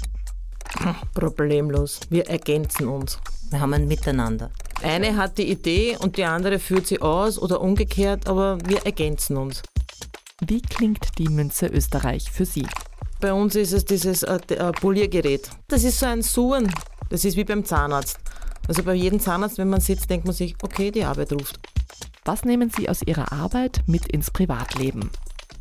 Problemlos. 1.14 2.00
Wir 2.10 2.28
ergänzen 2.28 2.88
uns. 2.88 3.20
Wir 3.50 3.60
haben 3.60 3.74
ein 3.74 3.88
Miteinander. 3.88 4.52
Eine 4.84 5.16
hat 5.16 5.38
die 5.38 5.50
Idee 5.50 5.96
und 6.00 6.18
die 6.18 6.24
andere 6.24 6.58
führt 6.58 6.88
sie 6.88 7.02
aus 7.02 7.38
oder 7.38 7.62
umgekehrt, 7.62 8.28
aber 8.28 8.58
wir 8.66 8.86
ergänzen 8.86 9.38
uns. 9.38 9.62
Wie 10.44 10.62
klingt 10.62 11.20
die 11.20 11.30
Münze 11.30 11.68
Österreich 11.68 12.32
für 12.32 12.46
Sie? 12.46 12.66
Bei 13.20 13.32
uns 13.32 13.56
ist 13.56 13.74
es 13.74 13.86
dieses 13.86 14.24
äh, 14.24 14.40
äh, 14.50 14.72
Poliergerät. 14.72 15.48
Das 15.68 15.84
ist 15.84 16.00
so 16.00 16.08
ein 16.08 16.24
Suchen. 16.24 16.74
Das 17.10 17.24
ist 17.24 17.38
wie 17.38 17.44
beim 17.44 17.64
Zahnarzt. 17.64 18.18
Also 18.68 18.82
bei 18.82 18.96
jedem 18.96 19.20
Zahnarzt, 19.20 19.60
wenn 19.60 19.70
man 19.70 19.82
sitzt, 19.82 20.10
denkt 20.10 20.26
man 20.26 20.34
sich, 20.34 20.56
okay, 20.64 20.90
die 20.90 21.04
Arbeit 21.04 21.32
ruft. 21.34 21.60
Was 22.26 22.44
nehmen 22.44 22.72
Sie 22.76 22.90
aus 22.90 23.04
Ihrer 23.04 23.32
Arbeit 23.32 23.82
mit 23.86 24.08
ins 24.08 24.32
Privatleben? 24.32 25.12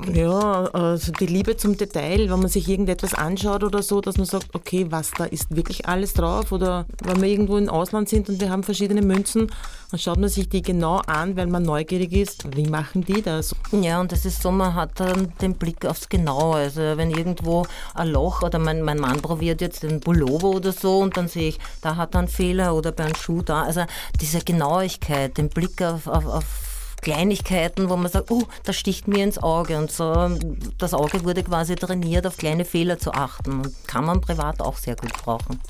Ja, 0.07 0.65
also 0.73 1.13
die 1.13 1.27
Liebe 1.27 1.57
zum 1.57 1.77
Detail, 1.77 2.31
wenn 2.31 2.41
man 2.41 2.49
sich 2.49 2.69
irgendetwas 2.69 3.15
anschaut 3.15 3.63
oder 3.63 3.83
so, 3.83 4.01
dass 4.01 4.17
man 4.17 4.27
sagt, 4.27 4.55
okay, 4.55 4.87
was 4.89 5.11
da 5.11 5.25
ist 5.25 5.55
wirklich 5.55 5.87
alles 5.87 6.15
drauf 6.15 6.53
oder 6.53 6.87
wenn 7.03 7.21
wir 7.21 7.29
irgendwo 7.29 7.59
im 7.59 7.69
Ausland 7.69 8.09
sind 8.09 8.29
und 8.29 8.41
wir 8.41 8.51
haben 8.51 8.63
verschiedene 8.63 9.03
Münzen, 9.03 9.51
dann 9.91 10.01
schaut 10.01 10.19
man 10.19 10.29
sich 10.29 10.49
die 10.49 10.63
genau 10.63 10.99
an, 11.07 11.37
weil 11.37 11.49
man 11.49 11.65
neugierig 11.65 12.13
ist, 12.13 12.57
wie 12.57 12.69
machen 12.69 13.05
die 13.05 13.21
das? 13.21 13.55
Ja, 13.73 14.01
und 14.01 14.13
das 14.13 14.25
ist 14.25 14.43
so, 14.43 14.51
man 14.51 14.75
hat 14.75 15.01
dann 15.01 15.33
den 15.43 15.55
Blick 15.55 15.85
aufs 15.85 16.09
Genaue. 16.09 16.57
Also 16.57 16.81
wenn 16.81 17.11
irgendwo 17.11 17.67
ein 17.95 18.09
Loch 18.09 18.43
oder 18.43 18.59
mein, 18.59 18.83
mein 18.83 18.99
Mann 18.99 19.21
probiert 19.21 19.61
jetzt 19.61 19.83
den 19.83 20.01
Pullover 20.01 20.49
oder 20.49 20.73
so 20.73 21.01
und 21.01 21.17
dann 21.17 21.29
sehe 21.29 21.49
ich, 21.49 21.59
da 21.83 21.97
hat 21.97 22.15
er 22.15 22.21
einen 22.21 22.29
Fehler 22.29 22.75
oder 22.75 22.93
bei 22.93 23.05
einem 23.05 23.17
Schuh 23.17 23.43
da. 23.43 23.63
Also 23.65 23.85
diese 24.21 24.41
Genauigkeit, 24.41 25.37
den 25.37 25.49
Blick 25.49 25.83
auf, 25.83 26.07
auf, 26.07 26.27
auf 26.27 26.70
Kleinigkeiten, 27.01 27.89
wo 27.89 27.97
man 27.97 28.11
sagt, 28.11 28.31
oh, 28.31 28.45
das 28.65 28.77
sticht 28.77 29.09
mir 29.09 29.25
ins 29.25 29.39
Auge 29.39 29.79
und 29.79 29.91
so. 29.91 30.31
Das 30.79 30.95
Auge 30.95 31.25
wurde 31.25 31.43
quasi 31.43 31.77
trainiert, 31.77 32.27
auf 32.27 32.37
kleine 32.37 32.65
Fehler 32.65 32.99
zu 32.99 33.13
achten 33.13 33.61
und 33.61 33.89
kann 33.89 34.05
man 34.05 34.21
privat 34.21 34.61
auch 34.61 34.77
sehr 34.77 34.97
gut 34.97 35.13
brauchen. 35.13 35.61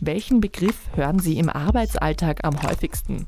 Welchen 0.00 0.40
Begriff 0.40 0.76
hören 0.94 1.18
Sie 1.18 1.38
im 1.38 1.48
Arbeitsalltag 1.48 2.44
am 2.44 2.62
häufigsten? 2.62 3.26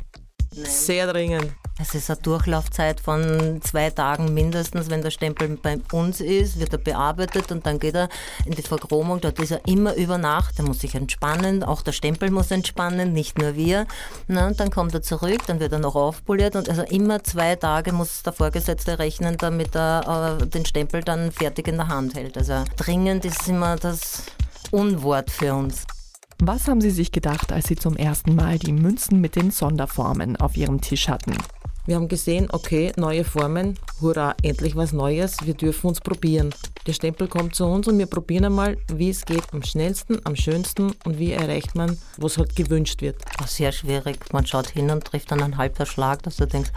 Sehr 0.53 1.13
dringend. 1.13 1.55
Es 1.79 1.95
ist 1.95 2.09
eine 2.09 2.19
Durchlaufzeit 2.21 3.01
von 3.01 3.61
zwei 3.63 3.91
Tagen 3.91 4.33
mindestens. 4.33 4.89
Wenn 4.89 5.03
der 5.03 5.11
Stempel 5.11 5.59
bei 5.61 5.79
uns 5.93 6.23
ist, 6.23 6.59
wird 6.59 6.73
er 6.73 6.79
bearbeitet 6.79 7.53
und 7.53 7.67
dann 7.67 7.79
geht 7.79 7.95
er 7.95 8.09
in 8.47 8.53
die 8.53 8.63
Verchromung. 8.63 9.21
Dort 9.21 9.39
ist 9.41 9.51
er 9.51 9.61
immer 9.69 9.95
über 9.95 10.17
Nacht. 10.17 10.59
Er 10.59 10.65
muss 10.65 10.81
sich 10.81 10.95
entspannen. 10.95 11.63
Auch 11.63 11.83
der 11.83 11.93
Stempel 11.93 12.31
muss 12.31 12.51
entspannen, 12.51 13.13
nicht 13.13 13.39
nur 13.39 13.57
wir. 13.57 13.87
Na, 14.27 14.47
und 14.47 14.59
dann 14.59 14.71
kommt 14.71 14.95
er 14.95 15.03
zurück, 15.03 15.43
dann 15.47 15.61
wird 15.61 15.73
er 15.73 15.79
noch 15.79 15.97
aufpoliert. 15.97 16.57
Und 16.57 16.71
also 16.71 16.81
immer 16.83 17.23
zwei 17.23 17.57
Tage 17.57 17.93
muss 17.93 18.23
der 18.23 18.33
Vorgesetzte 18.33 18.99
rechnen, 18.99 19.37
damit 19.37 19.77
er 19.77 20.39
äh, 20.41 20.47
den 20.47 20.65
Stempel 20.65 21.03
dann 21.03 21.31
fertig 21.31 21.69
in 21.69 21.77
der 21.77 21.89
Hand 21.89 22.15
hält. 22.15 22.39
Also 22.39 22.65
dringend 22.77 23.27
ist 23.27 23.49
immer 23.49 23.77
das 23.77 24.23
Unwort 24.71 25.31
für 25.31 25.53
uns. 25.53 25.85
Was 26.39 26.69
haben 26.69 26.81
Sie 26.81 26.91
sich 26.91 27.13
gedacht, 27.13 27.53
als 27.53 27.67
Sie 27.67 27.77
zum 27.77 27.97
ersten 27.97 28.35
Mal 28.35 28.59
die 28.59 28.73
Münzen 28.73 29.21
mit 29.21 29.37
den 29.37 29.51
Sonderformen 29.51 30.37
auf 30.37 30.57
Ihrem 30.57 30.81
Tisch 30.81 31.09
hatten? 31.09 31.37
Wir 31.87 31.95
haben 31.95 32.09
gesehen, 32.09 32.49
okay, 32.51 32.93
neue 32.97 33.23
Formen, 33.23 33.79
hurra, 34.01 34.35
endlich 34.43 34.75
was 34.75 34.93
Neues, 34.93 35.37
wir 35.45 35.55
dürfen 35.55 35.87
uns 35.87 36.01
probieren. 36.01 36.53
Der 36.85 36.93
Stempel 36.93 37.29
kommt 37.29 37.55
zu 37.55 37.65
uns 37.65 37.87
und 37.87 37.97
wir 37.99 38.07
probieren 38.07 38.47
einmal, 38.47 38.77
wie 38.93 39.11
es 39.11 39.25
geht, 39.25 39.45
am 39.53 39.63
schnellsten, 39.63 40.19
am 40.25 40.35
schönsten 40.35 40.95
und 41.05 41.19
wie 41.19 41.33
erreicht 41.33 41.77
man, 41.77 41.97
was 42.17 42.39
halt 42.39 42.57
gewünscht 42.57 43.03
wird. 43.03 43.17
Sehr 43.47 43.71
schwierig. 43.71 44.19
Man 44.33 44.47
schaut 44.47 44.71
hin 44.71 44.91
und 44.91 45.05
trifft 45.05 45.31
dann 45.31 45.43
einen 45.43 45.59
halben 45.59 45.87
Schlag, 45.87 46.25
dass 46.25 46.37
du 46.37 46.47
denkst, 46.47 46.71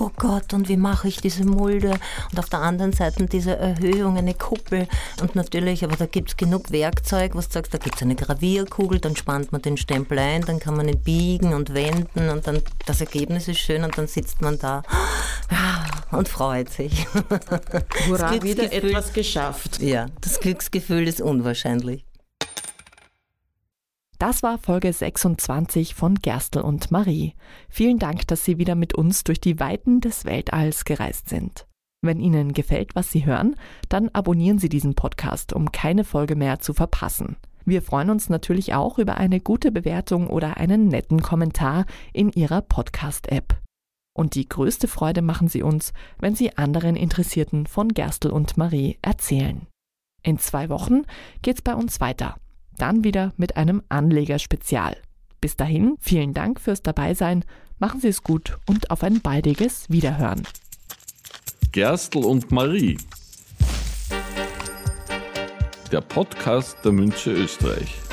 oh 0.00 0.10
Gott, 0.16 0.52
und 0.54 0.68
wie 0.68 0.76
mache 0.76 1.08
ich 1.08 1.18
diese 1.18 1.44
Mulde? 1.44 1.98
Und 2.30 2.38
auf 2.38 2.48
der 2.48 2.60
anderen 2.60 2.92
Seite 2.92 3.26
diese 3.26 3.56
Erhöhung, 3.56 4.16
eine 4.16 4.34
Kuppel. 4.34 4.88
Und 5.20 5.34
natürlich, 5.34 5.84
aber 5.84 5.96
da 5.96 6.06
gibt 6.06 6.30
es 6.30 6.36
genug 6.36 6.70
Werkzeug, 6.70 7.34
was 7.34 7.48
du 7.48 7.54
sagst, 7.54 7.74
da 7.74 7.78
gibt 7.78 7.96
es 7.96 8.02
eine 8.02 8.14
Gravierkugel, 8.14 8.98
dann 9.00 9.16
spannt 9.16 9.52
man 9.52 9.62
den 9.62 9.76
Stempel 9.76 10.18
ein, 10.18 10.42
dann 10.42 10.58
kann 10.58 10.76
man 10.76 10.88
ihn 10.88 11.00
biegen 11.00 11.52
und 11.52 11.74
wenden 11.74 12.28
und 12.28 12.46
dann 12.46 12.62
das 12.86 13.00
Ergebnis 13.00 13.48
ist 13.48 13.58
schön 13.58 13.84
und 13.84 13.96
dann 13.98 14.06
sitzt 14.06 14.29
man 14.40 14.58
da 14.58 14.82
und 16.10 16.28
freut 16.28 16.70
sich. 16.70 17.06
Hurra, 18.08 18.42
wieder 18.42 18.72
etwas 18.72 19.12
geschafft. 19.12 19.80
Ja, 19.80 20.06
das 20.20 20.40
Glücksgefühl 20.40 21.06
ist 21.06 21.20
unwahrscheinlich. 21.20 22.04
Das 24.18 24.42
war 24.42 24.58
Folge 24.58 24.92
26 24.92 25.94
von 25.94 26.16
Gerstl 26.16 26.60
und 26.60 26.90
Marie. 26.90 27.34
Vielen 27.70 27.98
Dank, 27.98 28.28
dass 28.28 28.44
Sie 28.44 28.58
wieder 28.58 28.74
mit 28.74 28.94
uns 28.94 29.24
durch 29.24 29.40
die 29.40 29.58
Weiten 29.58 30.02
des 30.02 30.26
Weltalls 30.26 30.84
gereist 30.84 31.30
sind. 31.30 31.66
Wenn 32.02 32.20
Ihnen 32.20 32.52
gefällt, 32.52 32.94
was 32.94 33.10
Sie 33.10 33.24
hören, 33.24 33.56
dann 33.88 34.10
abonnieren 34.10 34.58
Sie 34.58 34.68
diesen 34.68 34.94
Podcast, 34.94 35.54
um 35.54 35.72
keine 35.72 36.04
Folge 36.04 36.36
mehr 36.36 36.60
zu 36.60 36.74
verpassen. 36.74 37.36
Wir 37.64 37.82
freuen 37.82 38.10
uns 38.10 38.28
natürlich 38.28 38.74
auch 38.74 38.98
über 38.98 39.16
eine 39.16 39.40
gute 39.40 39.70
Bewertung 39.70 40.26
oder 40.26 40.56
einen 40.56 40.88
netten 40.88 41.22
Kommentar 41.22 41.86
in 42.12 42.30
Ihrer 42.30 42.62
Podcast-App. 42.62 43.59
Und 44.12 44.34
die 44.34 44.48
größte 44.48 44.88
Freude 44.88 45.22
machen 45.22 45.48
Sie 45.48 45.62
uns, 45.62 45.92
wenn 46.18 46.34
Sie 46.34 46.56
anderen 46.56 46.96
Interessierten 46.96 47.66
von 47.66 47.88
Gerstl 47.88 48.30
und 48.30 48.56
Marie 48.56 48.98
erzählen. 49.02 49.66
In 50.22 50.38
zwei 50.38 50.68
Wochen 50.68 51.02
geht's 51.42 51.62
bei 51.62 51.74
uns 51.74 52.00
weiter. 52.00 52.36
Dann 52.76 53.04
wieder 53.04 53.32
mit 53.36 53.56
einem 53.56 53.82
Anlegerspezial. 53.88 54.96
Bis 55.40 55.56
dahin, 55.56 55.96
vielen 56.00 56.34
Dank 56.34 56.60
fürs 56.60 56.82
Dabeisein, 56.82 57.44
machen 57.78 58.00
Sie 58.00 58.08
es 58.08 58.22
gut 58.22 58.58
und 58.66 58.90
auf 58.90 59.02
ein 59.02 59.20
baldiges 59.20 59.88
Wiederhören. 59.88 60.42
Gerstl 61.72 62.24
und 62.24 62.50
Marie. 62.50 62.98
Der 65.90 66.00
Podcast 66.00 66.76
der 66.84 66.92
Münze 66.92 67.32
Österreich. 67.32 68.09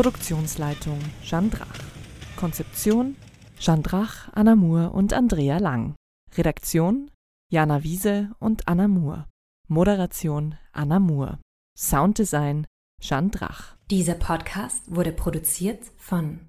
Produktionsleitung 0.00 0.98
Jeanne 1.22 1.50
Drach. 1.50 1.78
Konzeption 2.36 3.16
Jeanne 3.58 3.82
Drach, 3.82 4.30
Anna 4.32 4.56
Moore 4.56 4.88
und 4.92 5.12
Andrea 5.12 5.58
Lang. 5.58 5.94
Redaktion 6.38 7.10
Jana 7.50 7.82
Wiese 7.82 8.30
und 8.38 8.66
Anna 8.66 8.88
Moore. 8.88 9.26
Moderation 9.68 10.54
Anna 10.72 11.00
Moore. 11.00 11.38
Sounddesign 11.76 12.66
Jeanne 13.02 13.28
Drach. 13.28 13.76
Dieser 13.90 14.14
Podcast 14.14 14.84
wurde 14.86 15.12
produziert 15.12 15.82
von 15.98 16.48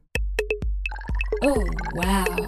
Oh, 1.42 1.66
wow. 1.96 2.48